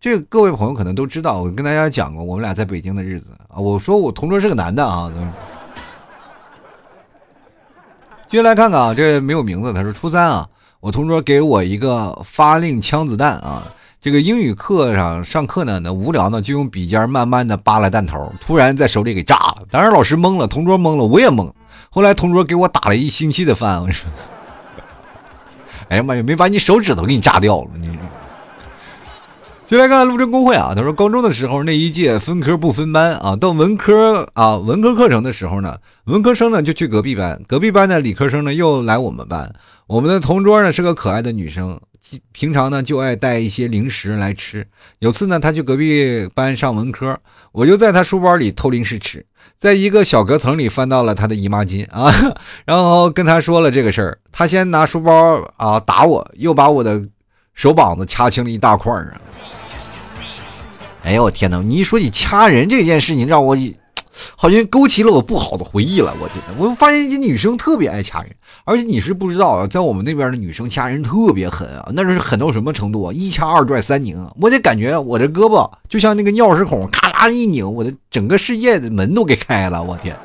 [0.00, 3.60] 这各位朋友可能都知道，我跟大家讲过我们俩在北京的日子啊。
[3.60, 5.12] 我说我同桌是个男的啊。
[8.30, 10.48] 接下来看看啊，这没有名字，他说初三啊，
[10.80, 13.64] 我同桌给我一个发令枪子弹啊。
[14.02, 19.58] 这个英语课上上课呢，那无聊呢，就用笔尖慢慢的扒拉弹头，突然在手里给炸了。
[19.70, 21.48] 当时老师懵了，同桌懵了，我也懵。
[21.88, 24.10] 后来同桌给我打了一星期的饭，我说
[25.88, 27.96] ：“哎呀妈呀，没把你手指头给你炸掉了。”你。
[29.68, 39.54] 就来看陆贞公会啊，他说高中的时候那一届分科不分班啊，到文科啊文科课程的时候呢，文科生呢就去隔壁班，隔壁班的理科生呢又来我们班。
[39.86, 41.80] 我们的同桌呢是个可爱的女生。
[42.32, 44.66] 平常呢就爱带一些零食来吃。
[44.98, 47.18] 有次呢，他去隔壁班上文科，
[47.52, 49.24] 我就在他书包里偷零食吃，
[49.56, 52.12] 在一个小隔层里翻到了他的姨妈巾啊，
[52.64, 54.18] 然后跟他说了这个事儿。
[54.30, 57.02] 他先拿书包啊打我，又把我的
[57.54, 59.20] 手膀子掐青了一大块儿啊！
[61.04, 61.58] 哎呦我天哪！
[61.58, 63.56] 你一说起掐人这件事情，让我。
[64.36, 66.42] 好像勾起了我不好的回忆了，我天！
[66.58, 68.30] 我发现一些女生特别爱掐人，
[68.64, 73.12] 而且你是不知道啊，在我们那边的女生掐人特别狠啊，那是狠到什么程度啊？
[73.12, 74.18] 一掐二拽三拧！
[74.40, 80.16] 我得感觉我的胳膊就像那个钥匙孔，咔啦一拧，我的整个世界的门都给开了，我天！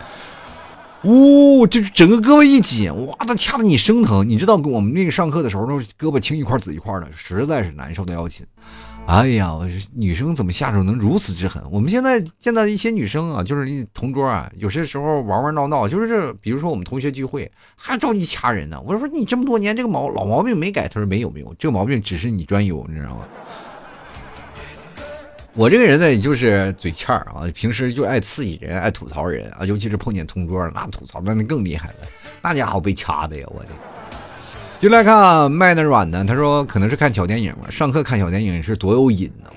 [1.03, 4.27] 呜，就是整个胳膊一紧，哇，都掐得你生疼。
[4.27, 8.45] 你知道我们那个上课的时候，都胳膊青一块紫一块的，实在是难受的要紧。
[9.07, 9.65] 哎呀，我
[9.95, 11.63] 女生怎么下手能如此之狠？
[11.71, 18.77] 我们现在见到一些女生啊，就是同桌啊，有些时候玩玩闹闹，就是这，比如说我们同学聚会，还着急掐人呢。
[18.81, 23.25] 我说你这么多年这个毛老毛病没改，他说没有没有，这个毛病只是你专有，你知道吗？
[25.53, 31.95] 我这个人呢，就是嘴欠儿啊，平时就爱刺激人，爱吐槽人啊，尤其是碰见同桌，那吐槽那更厉害了，
[32.41, 33.69] 那家伙被掐的呀，我的。
[34.79, 39.49] 就来看卖的软的，他说可能是看小电影嘛，上课看小电影是多有瘾呢。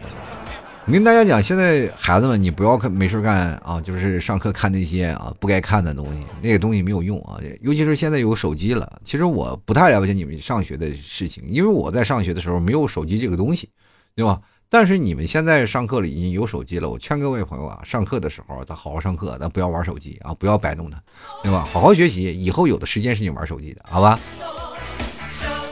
[0.87, 7.39] 我跟大家讲，现在孩子们，你不要看没事干啊，就是上课看那些啊不该看的东西，那个东西没有用啊。
[7.61, 13.69] 尤其是现在有手机了，其实我不太了解你们上学的事情，因为我在上学的时候没有手机这个东西，
[14.17, 14.41] 对吧？
[14.71, 20.99] 但是你们现在上课了已经有手机了，我劝各位朋友啊，上课的时候咱好好上课，咱不要玩手机啊，不要摆弄它，
[21.43, 21.69] 对吧？
[21.71, 24.19] 好好学习，以后有的时间是你玩手机的，好吧？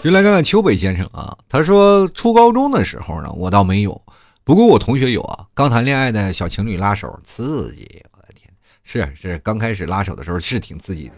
[0.02, 4.00] 就来看看秋北先生啊，他说初高中的时候呢，我倒没有，
[4.44, 5.46] 不过我同学有啊。
[5.54, 8.04] 刚谈恋爱的小情侣拉手，刺激！
[8.12, 8.48] 我的天，
[8.84, 11.14] 是是，刚开始拉手的时候是挺刺激的，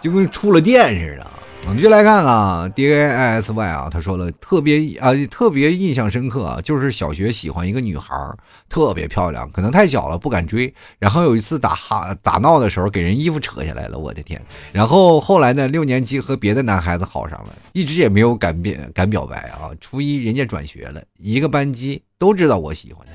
[0.00, 1.26] 就跟触了电似的。
[1.66, 8.12] 我们就来看看 D A I S Y 啊，他说了特别啊特别印象深刻啊，就是小学喜欢一个女孩，
[8.68, 10.74] 特别漂亮，可能太小了不敢追。
[10.98, 14.42] 然后有一次打哈打闹的时候，给人衣服扯下来了，我的天！
[14.72, 19.70] 然后后来呢，六年级和别的男孩子好上了，一直也没有敢表敢表白啊。
[19.80, 23.12] 初一人家转学了，一个班级都知道我喜欢他。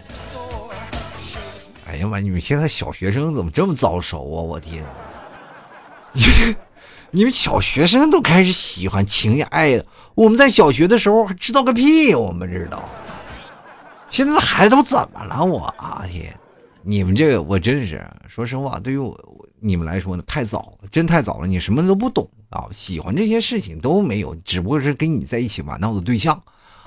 [1.91, 4.41] 哎呀妈，你们现在小学生怎么这么早熟啊？
[4.41, 4.85] 我天！
[7.15, 12.13] 你们小学生都开始喜欢情爱的，我们在小学的时候还知道个屁！
[12.13, 12.83] 我们知道，
[14.09, 15.41] 现在的孩子都怎么了？
[15.41, 16.37] 我啊天，
[16.83, 19.17] 你们这个我真是说实话，对于我
[19.61, 21.47] 你们来说呢，太早了，真太早了。
[21.47, 26.43] 你什么都不懂啊，喜欢这些事情都没有，只不过是跟你在一起玩闹的对象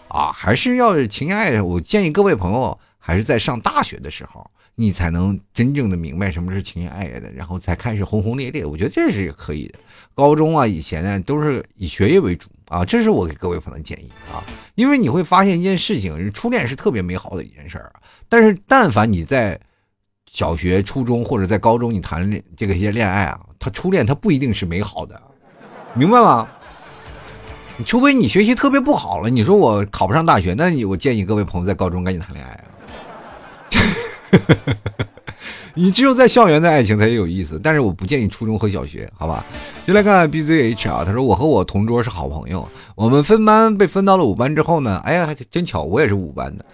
[0.08, 1.62] 啊，还是要情爱。
[1.62, 4.46] 我建议各位朋友还是在上大学的时候。
[4.80, 8.64] 你才能真正的明白什么是情爱爱的，然后才开始轰轰烈烈。
[8.64, 9.78] 我觉得这是可以的。
[10.18, 14.42] 高中啊，以前呢都是以学业为主啊，这是我给各位朋友的建议啊。
[14.74, 17.92] 因为你会发现一件事情，初恋是特别美好的一件事儿。
[18.28, 19.56] 但是但凡你在
[20.28, 25.22] 小学、初中或者在高中你谈这个些恋爱啊，他初恋他不一定是美好的，
[25.94, 26.48] 明白吗？
[27.86, 32.64] 除非你学习特别不好了，你说我考不上大学，那你我建议各位朋友在高中赶紧谈恋爱啊。
[35.78, 39.44] 你只有在校园的爱情才有意思，但是我不建议初中和小学，好吧？
[39.86, 46.64] 就来看 B Z H 啊，他说我和我同桌是好朋友，我们分班被分到了五班之后呢，哎呀，还真巧，我也是五班的。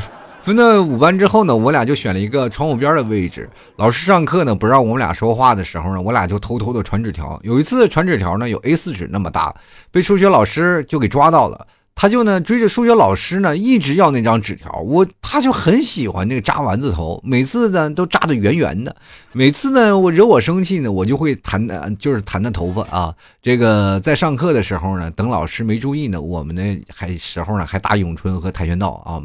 [0.40, 3.48] 分到五班之后呢，我俩就选了一个窗户边的位置。
[3.76, 7.38] 老师上课呢不让我们俩说话的时候呢，我俩就偷偷的传纸条。
[7.42, 9.54] 有一次传纸条呢，有 A 四纸那么大，
[9.90, 11.66] 被数学老师就给抓到了。
[11.96, 14.72] 他就呢追着数学老师呢，一直要那张纸条。
[14.80, 18.94] 我他就很喜欢那个扎丸子头，每次呢都扎的圆圆的。
[19.32, 23.14] 每次呢我惹我生气呢，我就会弹弹，就是弹弹头发啊。
[23.40, 29.22] 这个在上课的时候呢，等老师没注意呢，我们呢还时候呢还打咏春和跆拳道啊。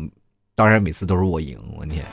[0.55, 2.03] 当然每次都是我赢，我天！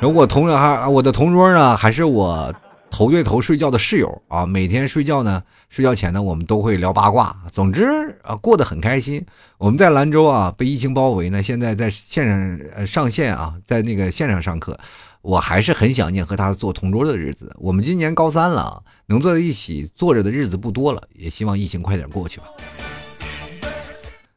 [0.00, 2.54] 然后我同桌还我的同桌呢，还是我。
[2.90, 7.34] 头对头睡觉的室友啊，每天睡觉呢，睡觉前呢，我们都会聊八卦。
[7.52, 9.24] 总之啊，过得很开心。
[9.58, 14.78] 我们在兰州啊，被疫情包围呢，现在在线上上线啊，在那个线上上课，
[15.22, 17.54] 我还是很想念和他做同桌的日子。
[17.58, 22.46] 我们今年高三了，能坐在一起坐着的日子不多了，也希望疫情快点过去吧。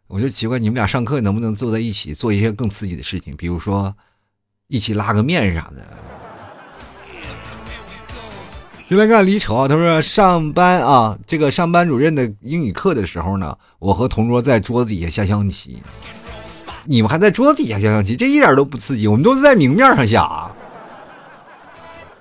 [0.08, 3.96] 我就奇怪，你们俩上课能不能坐在一起做一些更刺激的事情，比如说
[4.68, 6.23] 一起拉个面啥的。
[8.94, 15.82] 就来看李丑，他说上班啊，这个上班主任的英语课的时候呢，我和同桌在桌子底下下象棋。
[16.86, 19.08] 你们还在桌子底下下象棋，这一点都不刺激。
[19.08, 20.52] 我们都是在明面上下。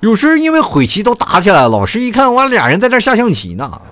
[0.01, 3.83] 有时因为悔棋都打起来了，老师一看，哇，俩人在这下象棋呢。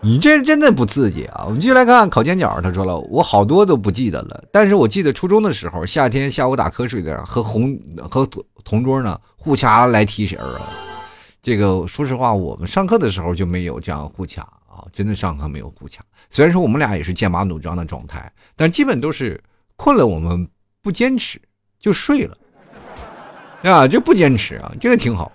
[0.00, 1.42] 你这真的不刺激啊！
[1.46, 7.76] 我们继续来看烤尖角，他说了，我好多都不记得了，但是我记得初中的时候，夏天下午打瞌睡的，和红
[8.08, 8.24] 和
[8.62, 10.93] 同桌呢互掐来提神啊。
[11.44, 16.02] 这个说实话，我们上课的时候就没有这样互掐啊，真的上课没有互掐。
[16.30, 19.38] 虽然说我们俩也是剑拔弩张的状态，但基本都是
[19.76, 20.48] 困了我们
[20.80, 21.38] 不坚持
[21.78, 22.34] 就睡了，
[23.62, 25.30] 啊，这不坚持啊，这个挺好。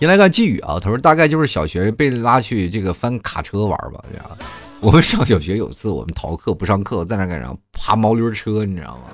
[0.00, 4.26] 先来看寄语啊，他说大概就是小学被拉去这个翻卡车玩吧，这样。
[4.80, 9.04] 我们上小学有次我们逃课不上课，在那干啥爬毛驴车，你知道吗？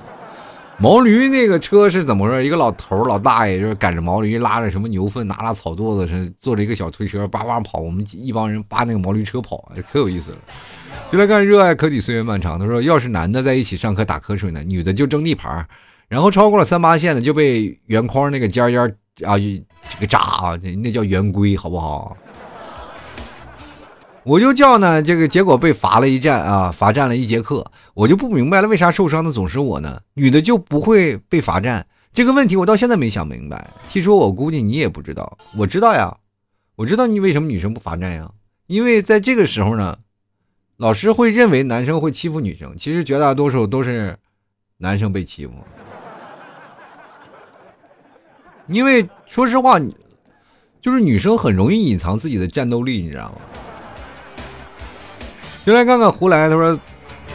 [0.78, 2.44] 毛驴那个车是怎么回事？
[2.44, 7.78] 一个老头老大爷就是赶着毛驴，拉着什么牛粪，拿着草垛子，是坐着一个小推车，叭叭跑。
[7.78, 10.38] 我们一帮人扒那个毛驴车跑，可有意思了。
[11.10, 12.58] 就来看热爱可抵岁月漫长。
[12.58, 15.64] 他说，要是男的在一起上课打瞌睡呢，女的就争地盘，
[16.08, 18.80] 然后超过了三八线的就被圆框那个尖尖
[19.24, 22.16] 啊，这个扎啊，那叫圆规，好不好？
[24.24, 27.70] 我就叫呢，这个结果被罚了一站啊，罚站了一节课。
[27.92, 30.00] 我就不明白了，为啥受伤的总是我呢？
[30.14, 31.86] 女的就不会被罚站？
[32.12, 33.70] 这个问题我到现在没想明白。
[33.90, 36.16] 听说我估计你也不知道，我知道呀，
[36.76, 38.30] 我知道你为什么女生不罚站呀？
[38.66, 39.98] 因为在这个时候呢，
[40.78, 44.16] 老师会认为男生会欺负女生，其实绝大多数都是
[44.78, 45.52] 男生被欺负。
[48.68, 49.78] 因为说实话，
[50.80, 53.34] 就是女生很容易隐藏自己的战斗力，你知道吗？
[55.64, 56.78] 就来看看胡来，他说：“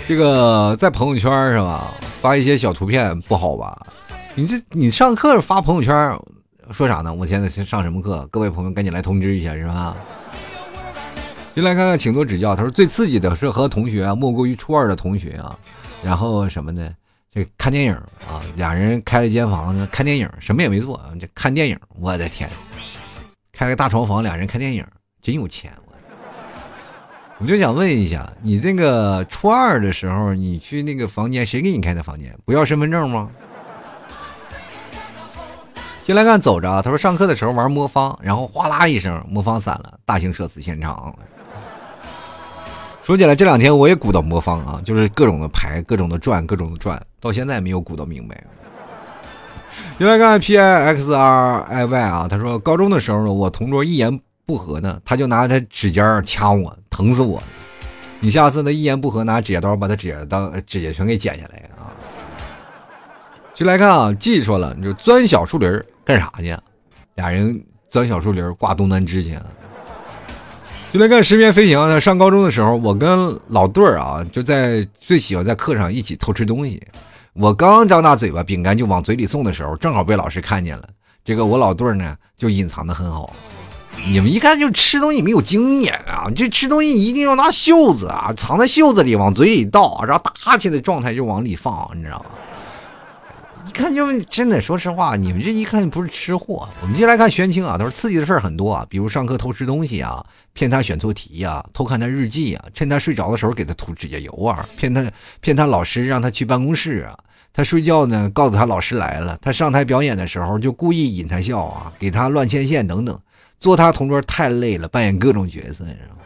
[0.07, 1.91] 这个在朋友圈是吧？
[2.01, 3.87] 发一些小图片不好吧？
[4.35, 6.15] 你这你上课发朋友圈，
[6.71, 7.11] 说啥呢？
[7.11, 8.27] 我现在上什么课？
[8.31, 9.97] 各位朋友赶紧来通知一下是吧？”
[11.55, 12.55] 就来看看，请多指教。
[12.55, 15.57] 他说：“最刺激的是和同学啊，莫过于初二的同学啊，
[16.03, 16.87] 然后什么呢？
[17.33, 21.75] 这看电影啊，俩人开了间房子看电影，什么也没做啊，这看电影。
[21.99, 22.47] 我的天，
[23.51, 24.85] 开了个大床房，俩人看电影，
[25.19, 25.73] 真有钱。”
[27.41, 32.37] 我就想问一下，你这个初二的时候，你去那个房间，谁给你开的房间？
[32.43, 33.29] 不要身份证吗？
[36.05, 36.81] 进来看，走着。
[36.81, 41.17] 他说上课的时候玩魔方，然后哗啦一声，魔方散了，大型社死现场。
[43.03, 48.43] 说起来，这两天我也鼓捣魔方啊，就是各种的牌，各种的转，各种的转，到现在没有鼓捣明白。
[49.97, 54.19] 进来看 P I X R I Y 啊，他说高中的时候呢，我同桌一言。
[54.45, 57.45] 不合呢，他就拿他指尖掐我，疼死我了！
[58.19, 61.91] 你下次呢一言不合拿指甲刀把他指甲刀指甲全给剪下来啊！
[63.53, 65.69] 就来看啊，记说了，你就钻小树林
[66.03, 66.55] 干啥去？
[67.15, 69.37] 俩人钻小树林挂东南枝去。
[70.91, 72.01] 就来看十面飞行。
[72.01, 76.81] 上高中的时候，我跟老对儿啊，就在最喜欢在课上一起偷吃东西。
[77.33, 80.89] 我刚张大嘴巴，饼干就往嘴里送的时候，正好被老师看见了。
[81.23, 83.33] 这个我老对儿呢，就隐藏的很好。
[84.07, 86.29] 你们一看就吃东西没有经验啊！
[86.35, 92.25] 这吃东西一定要拿袖子啊，藏在袖子里往嘴里倒，然后打哈欠的状态就往里放，你知道吗？
[93.67, 96.67] 一看就真的，说实话，你们这一看就不是吃货。
[96.81, 105.05] 我们接来看玄清啊，他说刺激的事儿很多啊，比如上课偷吃东西啊，骗他选错题啊，偷看他日记啊，趁他睡着的时候给他涂指甲油啊，骗他
[105.41, 107.15] 骗他老师让他去办公室啊，
[107.53, 113.19] 他睡觉呢告诉他老师来了，他上台表演的时候就故意引他笑啊，给他乱牵线等等。
[113.59, 116.21] 做他同桌太累了，扮演各种角色，你知道吗？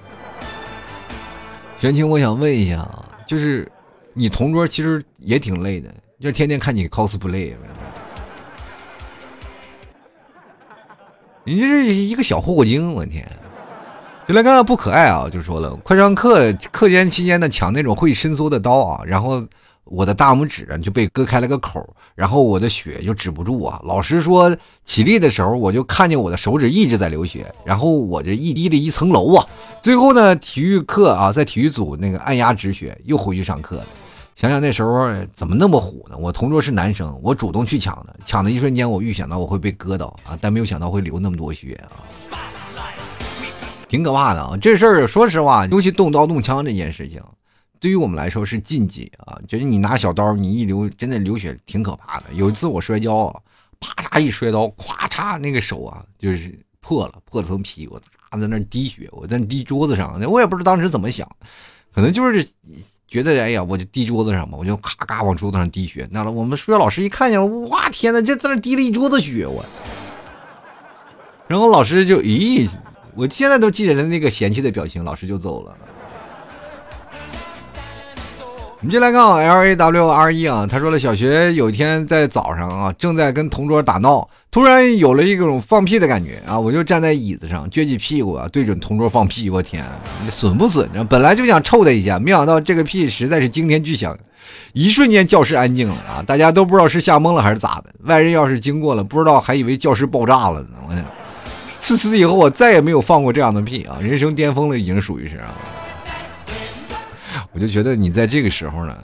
[1.77, 3.69] 玄清，我想问一下啊，就是
[4.13, 7.53] 你同桌其实也挺累的，就是天天看你 cosplay，
[11.43, 13.27] 你这是一个小霍精，我天！
[14.27, 19.43] 就来看看不可爱啊，就说了，快上课，课间期间呢，抢那种会伸缩的刀啊，然后。
[19.86, 23.81] 我的大拇指就被割开了个口，然后我的血就止不住啊。
[23.84, 24.55] 老师说
[24.86, 29.45] 起立的时候，我就看见我的手指一直在流血，然后我这一滴了一层楼啊。
[29.81, 33.86] 最后呢，体育课啊，在体育组那个按压止血，又回去上课了。
[34.36, 36.17] 想想那时候怎么那么虎呢？
[36.17, 42.01] 我同桌是男生，我主动去抢的，抢的一瞬间，我预想到我会被割到啊，但没有想到会流那么多血啊，
[43.88, 44.57] 挺可怕的啊。
[44.59, 47.21] 这事儿说实话，尤其动刀动枪这件事情。
[47.84, 52.27] 对于我们来说是禁忌啊，就是你拿小刀，你一流，真的流血挺可怕的。
[52.31, 53.41] 有一次我摔跤啊，
[53.81, 57.99] 啪嚓一摔刀，咵嚓那个手啊，就是破了，破了层皮，我
[58.31, 61.29] 嚓在那滴血，我在那滴桌子上，我也不知道当时怎么想，
[61.93, 62.47] 可能就是
[63.05, 66.07] 觉得哎呀，我就滴桌子上嘛，我就咔咔往桌子上滴血。
[66.09, 69.65] 那，我们数学老师一看见了，哇天哪，这在那滴了一桌子血，我。
[71.49, 72.69] 然后老师就咦，
[73.13, 75.77] 我现在都记得那个嫌弃的表情，老师就走了。
[78.84, 89.86] 我们就来看 L A W R E 啊，他说了，小学有一天在早上啊，正在跟同桌打闹，突然有了一种放屁的感觉啊，我就站在椅子上撅起屁股啊，对准同桌放屁，我天，
[90.25, 91.01] 你损不损呢？
[91.09, 94.13] 本来就想臭他一下，没想到这个屁实在是惊天巨响，
[94.73, 100.67] 一瞬间教室安静了啊，大家都不知道是吓懵了还是咋的，外人要是经过了，不知道还以为教室爆炸了呢。
[100.89, 100.93] 我
[101.79, 105.55] 自此以后我再也没有放过这样的屁啊，人生巅峰了，已经属于是啊。
[107.54, 108.97] 我就觉得你在这个时候呢，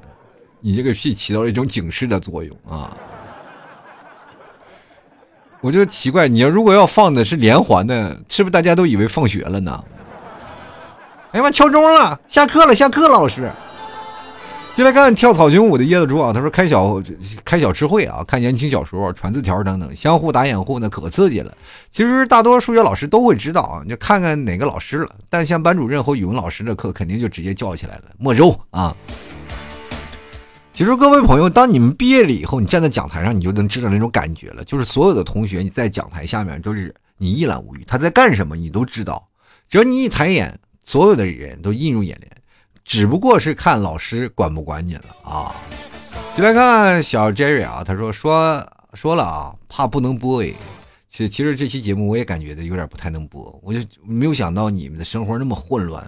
[0.59, 2.97] 你这个屁起到了一种警示的作用啊！
[5.61, 9.83] 我就奇怪，你要如果要放的是连环的，是不是大家都以为放学了呢？
[11.31, 13.51] 哎呀妈，敲钟了，下课了，下课了，老师。
[14.79, 17.03] 进来看跳草裙舞的椰子猪啊，他说开小
[17.43, 21.53] 开小吃会啊，看言情小说、传字条等等，相互打掩护呢，可刺激了。
[21.91, 25.13] 其实大多数学老师都会知道啊，你就看看哪个老师了。
[25.27, 28.95] 但像班主任和语文老师的课，肯定就直接叫起来了，没收啊。
[30.71, 34.63] 其实各位朋友，当你们毕业了以后，你站在讲台上，你就能知道那种感觉了。
[34.63, 39.27] 就是所有的同学，你在讲台下面，就是你一览无余，他在干什么，你都知道。
[39.67, 42.31] 只要你一抬眼，所有的人都映入眼帘。
[42.89, 45.55] 只不过是看老师管不管你了啊！
[46.35, 50.51] 就来看小 Jerry 啊，他说说说了啊，怕不能播哎。
[51.07, 56.03] 其其实这期节目我也感觉的有点不太能播，我就没有想到你们的生活那么混乱。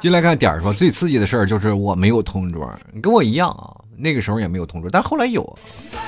[0.00, 5.58] 进来看点儿说最刺激的事儿就是我没有同桌，跟我一样啊，那个时候也没有同桌，但后来有。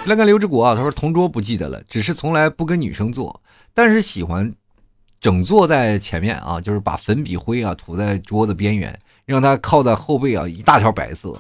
[0.07, 3.39] 来看刘志国啊，他说同桌不记得了，只是从来不跟女生坐，
[3.75, 4.51] 但是喜欢。
[5.25, 8.95] 整坐在前面啊，就是把粉笔灰啊涂在桌子边缘，
[9.25, 11.35] 让他靠在后背啊，一大条白色。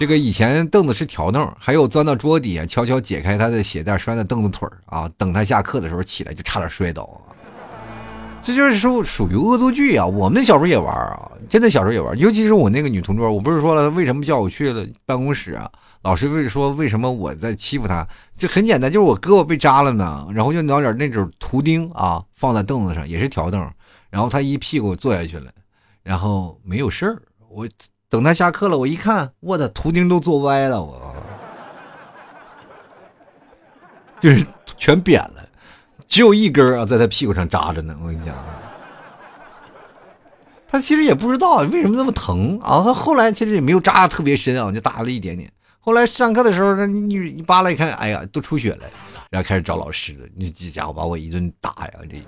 [0.00, 7.08] 这个以前凳子是条凳，还有钻到桌底下悄悄解开他的鞋带拴在凳子腿儿啊，等他下课的时候起来就差点摔倒。
[8.48, 10.06] 这就是属属于恶作剧啊！
[10.06, 15.70] 我们小时候也玩啊，真的小时候也玩，尤其是我那个女同桌，我不是说了为什么叫我去了办公室啊？
[16.00, 18.08] 老师为说为什么我在欺负她？
[18.38, 23.60] 这很简单，就是我胳膊被扎了呢，然后就拿点那种图钉啊，放在凳子上，也是条凳，
[24.08, 25.52] 然后她一屁股坐下去了，
[26.02, 27.20] 然后没有事儿。
[27.50, 27.68] 我
[28.08, 31.14] 等她下课了，我一看，我的图钉都坐歪了，我
[34.18, 34.42] 就是
[34.78, 35.46] 全扁了，
[36.08, 37.96] 只有一根啊在他屁股上扎着呢。
[38.00, 38.34] 我跟你讲，
[40.66, 45.50] 他其实也不知道为什么那么疼啊，他后来其实也没有扎的特别深啊，就扎了一点点。
[45.80, 48.84] 后来上课的时候，那你你扒拉一看，哎呀，都出血了，
[49.30, 50.26] 然后开始找老师了。
[50.36, 51.92] 你这家伙把我一顿打呀！
[52.10, 52.20] 这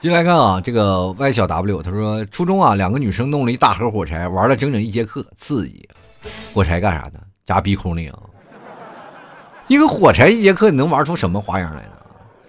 [0.00, 5.88] 进来看啊，这个 Y 小 W 他说，初中啊，两个女生弄了一大盒火柴，玩了整整一节课，刺激。
[6.52, 7.20] 火柴干啥的？
[7.46, 8.18] 扎鼻孔里啊！
[9.68, 11.92] 一个火柴一节课，你能玩出什么花样来呢？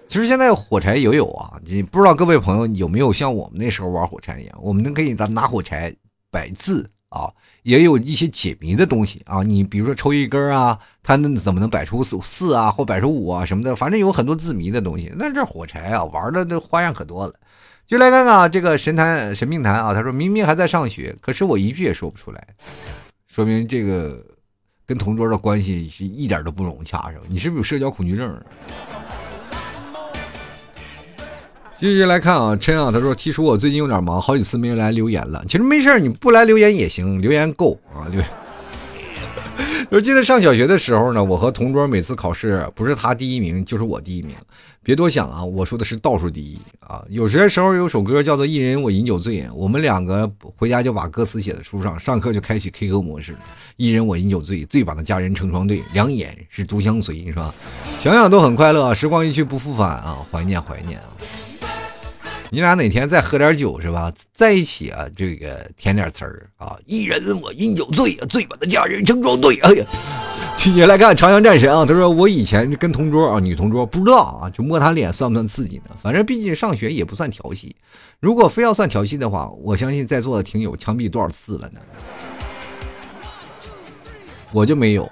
[0.08, 5.94] 其实现在火柴也有啊，你不知道各位朋友有没有像我们那时候玩火柴一样，我们能可以拿拿火柴
[6.30, 6.88] 摆字。
[7.10, 7.30] 啊，
[7.62, 15.12] 也有一些解谜的东西啊，你比如说抽一根啊，它那怎么能摆出四四啊，或摆出五啊什么的，反正有很多字谜的东西。
[15.14, 17.32] 那这火柴啊，玩的这花样可多了。
[17.86, 22.48] 就来看看这个神坛神命坛啊，他说明明还在上学，可是我一句也说不出来，
[23.28, 24.20] 说明这个
[24.86, 27.24] 跟同桌的关系是一点都不融洽，是吧？
[27.28, 28.40] 你是不是有社交恐惧症？
[31.76, 35.44] 继续来看啊，陈啊，他说：“提出我最近有点忙，好几次没有来留言了。
[35.46, 38.06] 其实没事你不来留言也行，留言够啊。
[38.10, 38.28] 留言。
[39.90, 44.34] 我 记得上小学的时候呢，我和同桌每次考试，不是他第一名，就是我第一名。
[44.82, 47.02] 别多想啊，我说的是倒数第一啊。
[47.08, 53.34] 有些时候有首歌叫做《一人我饮酒醉》，我们两个回家就把歌词写在书上，上课就开启 K 歌模式。
[53.76, 57.54] 一人我饮酒醉，醉把那佳人成双对，两眼是独相随，是吧？
[57.98, 61.06] 想想都很快乐，时光一去不复返啊，怀念怀念啊。”
[62.54, 64.12] 你俩哪天再喝点酒是吧？
[64.32, 66.78] 在一起啊，这个填点词儿啊。
[66.86, 69.56] 一人我饮酒醉，醉把那佳人成双对。
[69.56, 69.84] 哎呀，
[70.56, 71.84] 继续来看《朝阳战神》啊。
[71.84, 75.90] 他说我以前跟同桌啊，女同桌不知道啊，就摸她脸算不算刺激呢？
[76.00, 77.74] 反正毕竟上学也不算调戏。
[78.20, 81.80] 如果非要算调戏的话，我相信在座的听友枪毙多少次了呢？
[84.52, 85.10] 我就没有，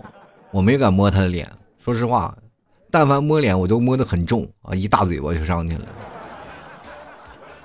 [0.53, 1.51] 我没敢摸她的脸。
[1.85, 2.39] 说实话，
[2.89, 5.83] 但凡摸脸，我都摸得很重啊，一大嘴巴就上去了。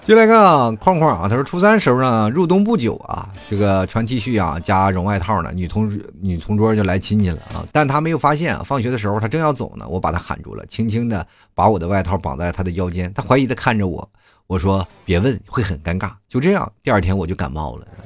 [0.07, 5.91] 就来看啊，框框啊，他说初三时候呢，入冬不久啊，这个穿 T 恤啊加绒外套呢，女同
[6.21, 14.09] 女同桌就来亲戚了啊，但他没有发现，放学的时候他正要走呢，我把他喊住了，轻轻的把我的外套绑在了他的腰间，他怀疑的看着我，
[14.47, 16.11] 我说别问，会很尴尬。
[16.29, 17.85] 就这样，第二天我就感冒了。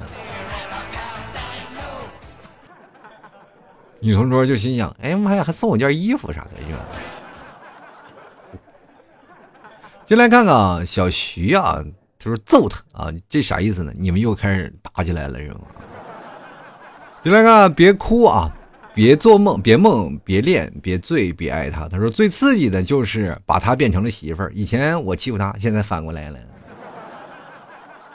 [4.00, 6.74] 女同桌就心想，哎妈呀，还送我件衣服啥的，是
[10.12, 11.82] 进来看看啊，小徐啊，
[12.18, 13.90] 他说揍他啊，这啥意思呢？
[13.96, 15.60] 你们又开始打起来了是吗？
[17.22, 18.54] 进来看，别哭啊，
[18.92, 21.88] 别做梦，别梦，别恋，别醉，别爱他。
[21.88, 24.52] 他说最刺激的就是把他变成了媳妇儿。
[24.54, 26.38] 以前我欺负他，现在反过来了，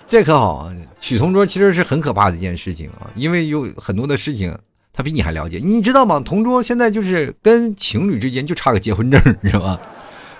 [0.06, 0.76] 这可好啊！
[1.02, 4.56] 娶同桌其实是很可怕的一件事情啊，因为有很多的事情
[4.93, 6.20] 他比你还了解，你知道吗？
[6.20, 9.80] 同桌现在就是跟情侣之间就差个结婚证，你知道吗？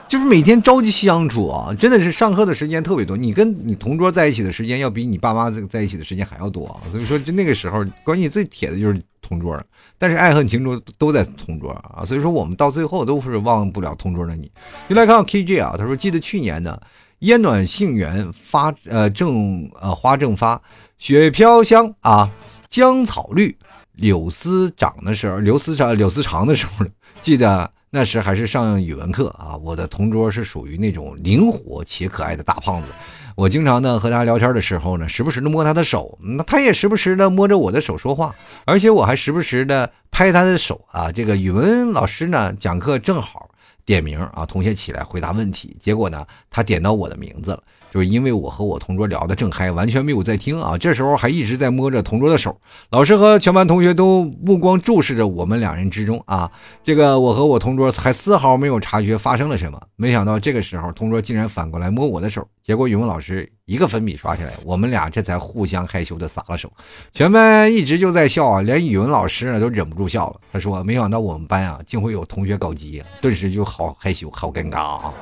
[0.08, 3.18] 就是每天朝夕相处啊，真的是上课的时间特别多。
[3.18, 6.80] 你跟你同桌在一起的时间要比你爸妈在在一起的时间还要多啊。
[6.90, 9.62] 所以说，就那个时候关系最铁的就是同桌，
[9.98, 12.06] 但是爱恨情仇都在同桌啊。
[12.06, 14.50] 所以说，我们到最后都是忘不了同桌的你。
[14.88, 16.80] 你来看 KJ 啊，他说记得去年呢，
[17.20, 20.62] 烟暖杏园发呃正呃花正发，
[20.98, 22.30] 雪飘香啊，
[22.70, 23.58] 江草绿，
[23.96, 26.86] 柳丝长的时候，柳丝长柳丝长的时候，
[27.22, 29.58] 记得那时还是上语文课啊。
[29.58, 32.88] 我的同桌是属于那种灵活且可爱的大胖子。
[33.36, 38.34] 我经常呢和他聊天的时候呢，时不时的摸他的手，那他也时不时的摸着我的手说话，
[38.66, 41.12] 而且我还时不时的拍他的手啊。
[41.12, 43.50] 这个语文老师呢讲课正好
[43.86, 47.62] 点名啊，同学起来回答问题，结果呢他点到我的名字了。
[47.92, 50.78] 就是因为我和我同桌聊得正嗨，完全没有在听啊。
[50.78, 52.60] 这时候还一直在摸着同桌的手，
[52.90, 56.52] 老师和全班同学都目光注视着我们两人之中啊。
[56.84, 59.82] 这个我和我同桌还丝毫没有察觉发生了什么。
[59.96, 66.72] 没想到这个时候，同桌竟然反过来摸我的手，结果语文老师一个粉笔刷下来，我们俩这才互相害羞的撒了手。
[67.14, 70.36] 全班一直就在笑啊，连语文老师呢都忍不住笑了。
[70.52, 75.14] 他说：“没想到我们班啊，竟会有同学搞基，顿时就好害羞，好尴尬啊。”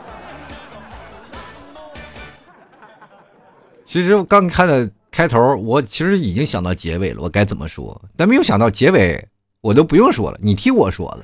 [3.86, 8.02] 其实刚看的开头，我其实已经想到结尾了，我该怎么说？
[8.18, 9.24] 但没有想到结尾，
[9.62, 11.24] 我都不用说了，你替我说了。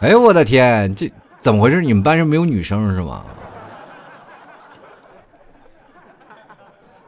[0.00, 1.10] 哎呦我的天，这
[1.40, 1.80] 怎么回事？
[1.80, 3.24] 你们班上没有女生是吗？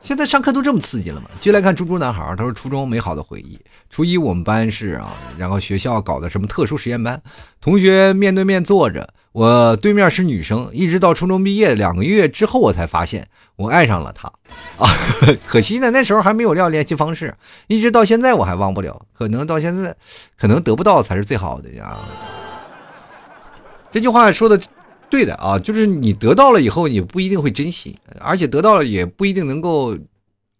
[0.00, 1.28] 现在上课都这么刺激了吗？
[1.38, 3.58] 继续来看猪猪男孩，他说初中美好的回忆。
[3.90, 7.20] 初一我们班是啊，然后学校搞的什么特殊实验班，
[7.60, 14.28] 同学面对面坐着，我对面是女生，一直到初中毕业两个月之后，我才发现我爱上了她
[14.78, 14.88] 啊。
[15.46, 17.34] 可惜呢，那时候还没有要联系方式，
[17.66, 19.04] 一直到现在我还忘不了。
[19.12, 19.94] 可能到现在，
[20.38, 21.98] 可能得不到才是最好的呀。
[23.90, 24.58] 这句话说的。
[25.10, 29.96] 对的啊，就是你得到了以后，你不一定会珍惜，而且得到了也不一定能够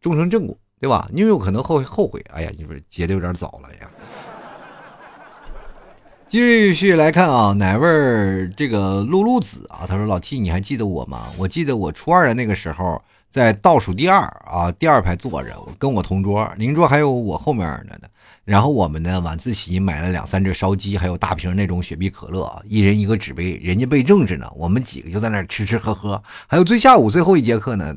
[0.01, 1.09] 终成正果，对吧？
[1.13, 2.25] 你有可能后后悔。
[2.33, 3.91] 哎呀，你不是结的有点早了呀。
[6.29, 11.27] 继续来看啊，哪位这个露露子啊，他说：“老 T，你还记得我吗？
[11.37, 18.09] 我记得我初二的那个时候。”在倒数第二啊，第二排坐着，我跟我同桌，邻桌还有我后面的呢。
[18.49, 26.23] 然后我们呢晚自习买了两三只烧鸡，还有大瓶那种雪碧可乐，一人一个纸杯，人家背政治呢，我们几个就在那吃吃喝喝。
[26.47, 27.95] 还有最下午最后一节课呢，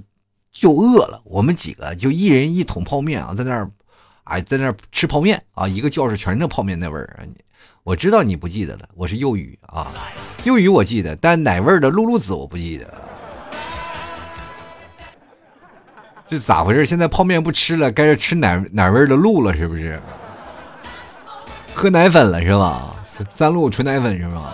[0.51, 3.69] 就饿了，我们几个就一人一桶泡面啊，在那儿，
[4.25, 7.25] 哎，在那儿吃泡面啊，一个教室全是那泡面那味儿。
[7.83, 9.87] 我知道你不记得了，我是幼语啊，
[10.43, 12.93] 幼语我记得，但奶味儿的露露子我不记得。
[16.27, 16.85] 这咋回事？
[16.85, 19.97] 现在泡面不吃了，该是吃奶奶味的露了，是不是？
[21.73, 22.95] 喝奶粉了是吧？
[23.35, 24.53] 三鹿纯奶粉是吧？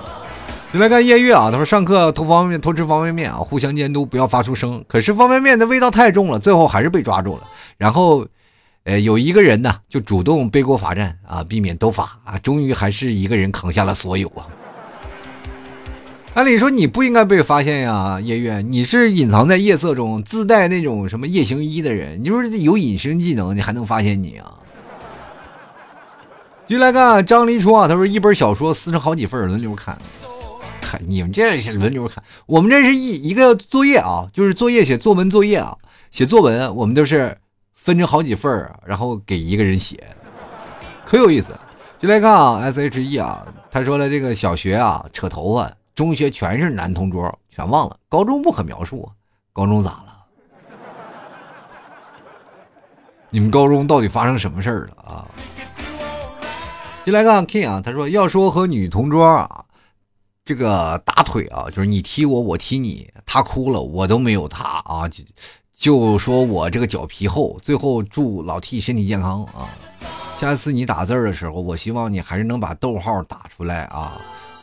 [0.74, 4.84] 就来看夜月啊，他说上课偷方便面、偷吃方便面啊，互相监督，不要发出声。
[4.88, 7.44] 可是方便面的味道太重了，最后还是被抓住了。
[7.78, 8.26] 然后，
[8.84, 14.46] 呃，有一个人呢，就主动背锅罚站啊，避免都罚啊，终于还是一个人扛下了所有啊。
[16.34, 24.54] 按理说你不应该被发现呀，夜月，你是隐藏在夜色中自带那种什么夜行衣的人，你说有隐身技能，你还能发现你啊？
[26.68, 29.98] 继续来看张黎初啊，他说一本小说撕成好几份轮流看，
[30.82, 35.78] 看你们这是轮流看，我们这是一一个作业啊，就是作业写作文作业啊，
[36.12, 37.38] 写作文我们都是
[37.74, 40.04] 分成好几份然后给一个人写，
[41.06, 41.56] 可有意思。
[42.00, 45.72] 就来看啊，S H E 啊，他说了这个小学啊扯头发。
[45.96, 47.98] 中学全是男同桌，全忘了。
[48.08, 49.10] 高中不可描述，
[49.52, 50.14] 高中咋了？
[53.32, 55.26] 你们高中到底发生什么事儿了啊？
[57.08, 59.64] 进来个 King 啊，他说要说和女同桌啊，
[60.44, 65.24] 这个打腿啊，就是你踢我，我踢你，他哭了，我都没有他啊，就
[65.74, 67.58] 就说我这个脚皮厚。
[67.64, 69.70] 最后祝老 T 身体健康啊！
[70.38, 74.12] 下次你打字的时候，我希望你还是能把逗号打出来啊。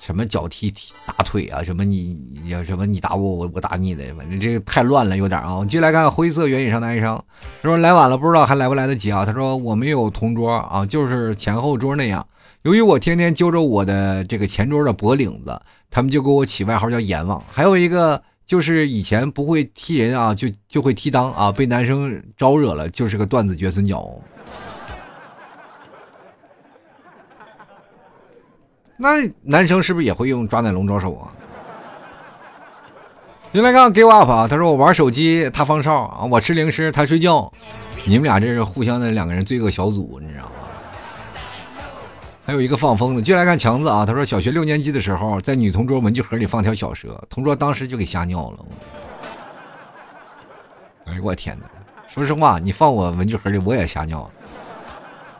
[0.04, 1.62] 什么脚踢踢大腿啊？
[1.62, 4.04] 什么你你什么你打我我我打你的？
[4.14, 5.54] 反正这个太乱了，有点啊。
[5.54, 7.16] 我们继续来看灰色原野上的哀伤。
[7.62, 9.24] 他说来晚了，不知道还来不来得及啊。
[9.24, 12.26] 他说我没有同桌啊，就是前后桌那样。
[12.64, 15.58] 由于我天天揪着我的这个前桌的脖领子，
[15.90, 17.42] 他们就给我起外号叫阎王。
[17.50, 24.06] 还有一个就是以前不会踢人啊，就就会踢裆啊，被男生招惹了，就是个断子绝孙脚。
[28.96, 31.32] 那男生是不是也会用抓奶龙招手啊？
[33.52, 37.52] 进来看 give up 啊，他说我玩手机，他放哨啊，我吃零食，他睡觉，
[38.04, 40.50] 你们俩这是互相的两个人罪恶小组，你知道吗？
[42.44, 48.58] 还有一个放风的，进来看强子啊，他说小学六年级的时候，在女同桌文具盒里放条小蛇，同桌当时就给吓尿了。
[51.06, 51.66] 哎呦我天哪！
[52.08, 54.30] 说实话，你放我文具盒里，我也吓尿了。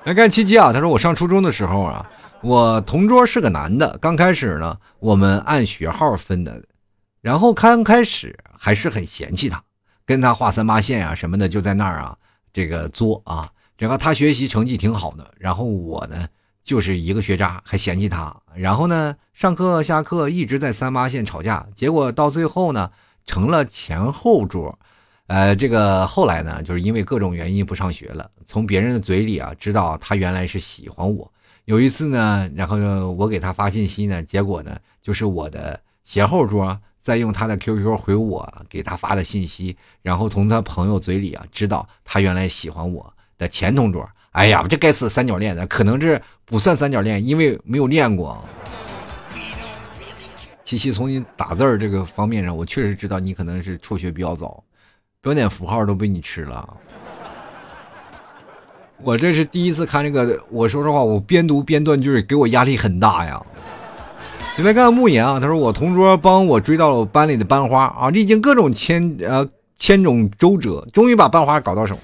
[0.04, 2.08] 来看七七啊，他说我上初中的时候啊。
[2.44, 6.62] 我同桌是个男的，刚开始呢，我们按学号分的，
[7.22, 9.64] 然后刚开始还是很嫌弃他，
[10.04, 12.14] 跟他画三八线啊什么的，就在那儿啊
[12.52, 13.50] 这个作啊。
[13.78, 16.28] 然后他学习成绩挺好的，然后我呢
[16.62, 18.36] 就是一个学渣，还嫌弃他。
[18.54, 22.90] 然后呢上课下课一直在三八线吵架，结果到最后呢
[23.24, 24.78] 成了前后桌。
[25.28, 28.30] 呃，这个后来呢，就是因为各种原因不上学了。
[28.44, 31.32] 从别人的嘴里啊，知道他原来是喜欢我。
[31.64, 32.76] 有一次呢，然后
[33.12, 44.08] 我给他发信息呢，结果呢，就是我的斜后桌在用他的 QQ 回我给他发的信息，然后从他朋友嘴里啊，知道他原来喜欢我的前同桌。
[44.32, 48.42] 哎呀，这该死三角恋的，可能是不算三角恋，因为没有练过。
[50.64, 54.64] 七七，从你打字儿这个方面上，我确实知道你可能是辍学比较早。
[55.20, 56.76] 标点符号都被你吃了，
[59.02, 60.38] 我这是第一次看这个。
[60.50, 63.40] 我说实话，我边读边断句，给我压力很大呀。
[64.56, 71.98] 你在看慕言啊，他说我同桌帮我追到了班里的班花啊，历经各种千呃千种周折，终于把班花搞到手。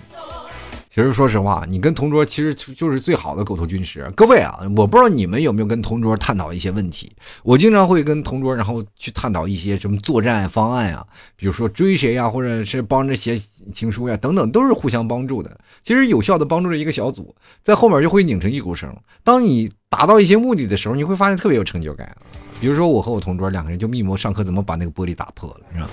[0.92, 4.10] 其实说实话，你跟同桌其实就是最好的狗头军师。
[4.16, 7.12] 各位啊，我不知道你们有没有跟同桌探讨一些问题。
[7.44, 13.40] 我经常会跟同桌，然后去探讨一些什么作战方案啊，比如说追谁呀，或者是帮着写
[13.72, 15.56] 情书呀，等等，都是互相帮助的。
[15.84, 17.32] 其实有效的帮助了一个小组，
[17.62, 18.92] 在后面就会拧成一股绳。
[19.22, 22.16] 当你达到一些目的的时候，你会发现特别有成就感。
[22.60, 25.88] 比如说我和我同桌两个人就密谋上课怎么把那个玻璃打破了，是吧？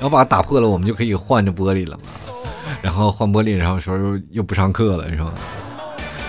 [0.00, 2.04] 然后把它打破了，我们就可以换着玻璃了嘛。
[2.82, 5.34] 然后换玻璃，然后说又不上课了，是吧？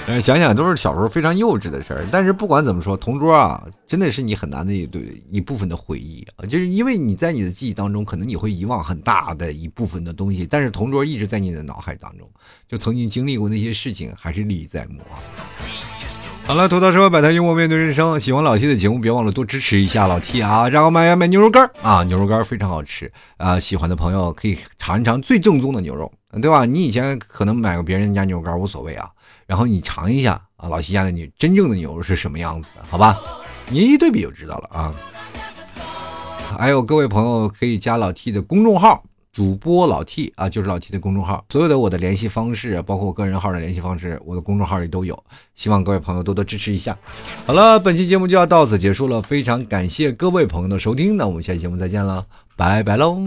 [0.05, 2.05] 但是想想都是小时候非常幼稚的事儿。
[2.11, 6.45] 但是不管怎么说，同桌啊，真的是你很难的一对一部分的回忆啊。
[6.45, 12.29] 就是因为你在你的记忆当中，可能你会遗忘很大的一部分的东西，但是同桌一直在你的脑海当中，
[12.67, 15.15] 就曾经经历过那些事情，还是历历在目啊。
[16.45, 18.19] 好了，吐槽社会百态，幽默面对人生。
[18.19, 20.67] 喜欢老 T 的节目，别忘了多支持一下老 T 啊！
[20.67, 23.57] 然后买买牛肉干啊，牛肉干非常好吃啊！
[23.57, 26.11] 喜欢的朋友可以尝一尝最正宗的牛肉。
[26.41, 26.65] 对吧？
[26.65, 29.09] 你以前可能买过别人家牛肉干无所谓啊，
[29.45, 32.81] 然后你尝一下啊，老七家的牛真正的牛肉是什么样子的？
[32.89, 33.17] 好吧，
[33.69, 34.93] 你一对比就知道了啊。
[36.57, 45.17] 还有各位朋友可以加老 T 的公众号，主播老 T 啊，就是老 T 的公众号，所有的我的联系方式，包括我个人号的联系方式，我的公众号里都有。
[45.55, 46.97] 希望各位朋友多多支持一下。
[47.45, 52.25] 好了，本期节目就要到此结束了，非常感谢各位朋友的收听，那我们下期节目再见了，
[52.57, 53.17] 拜拜喽。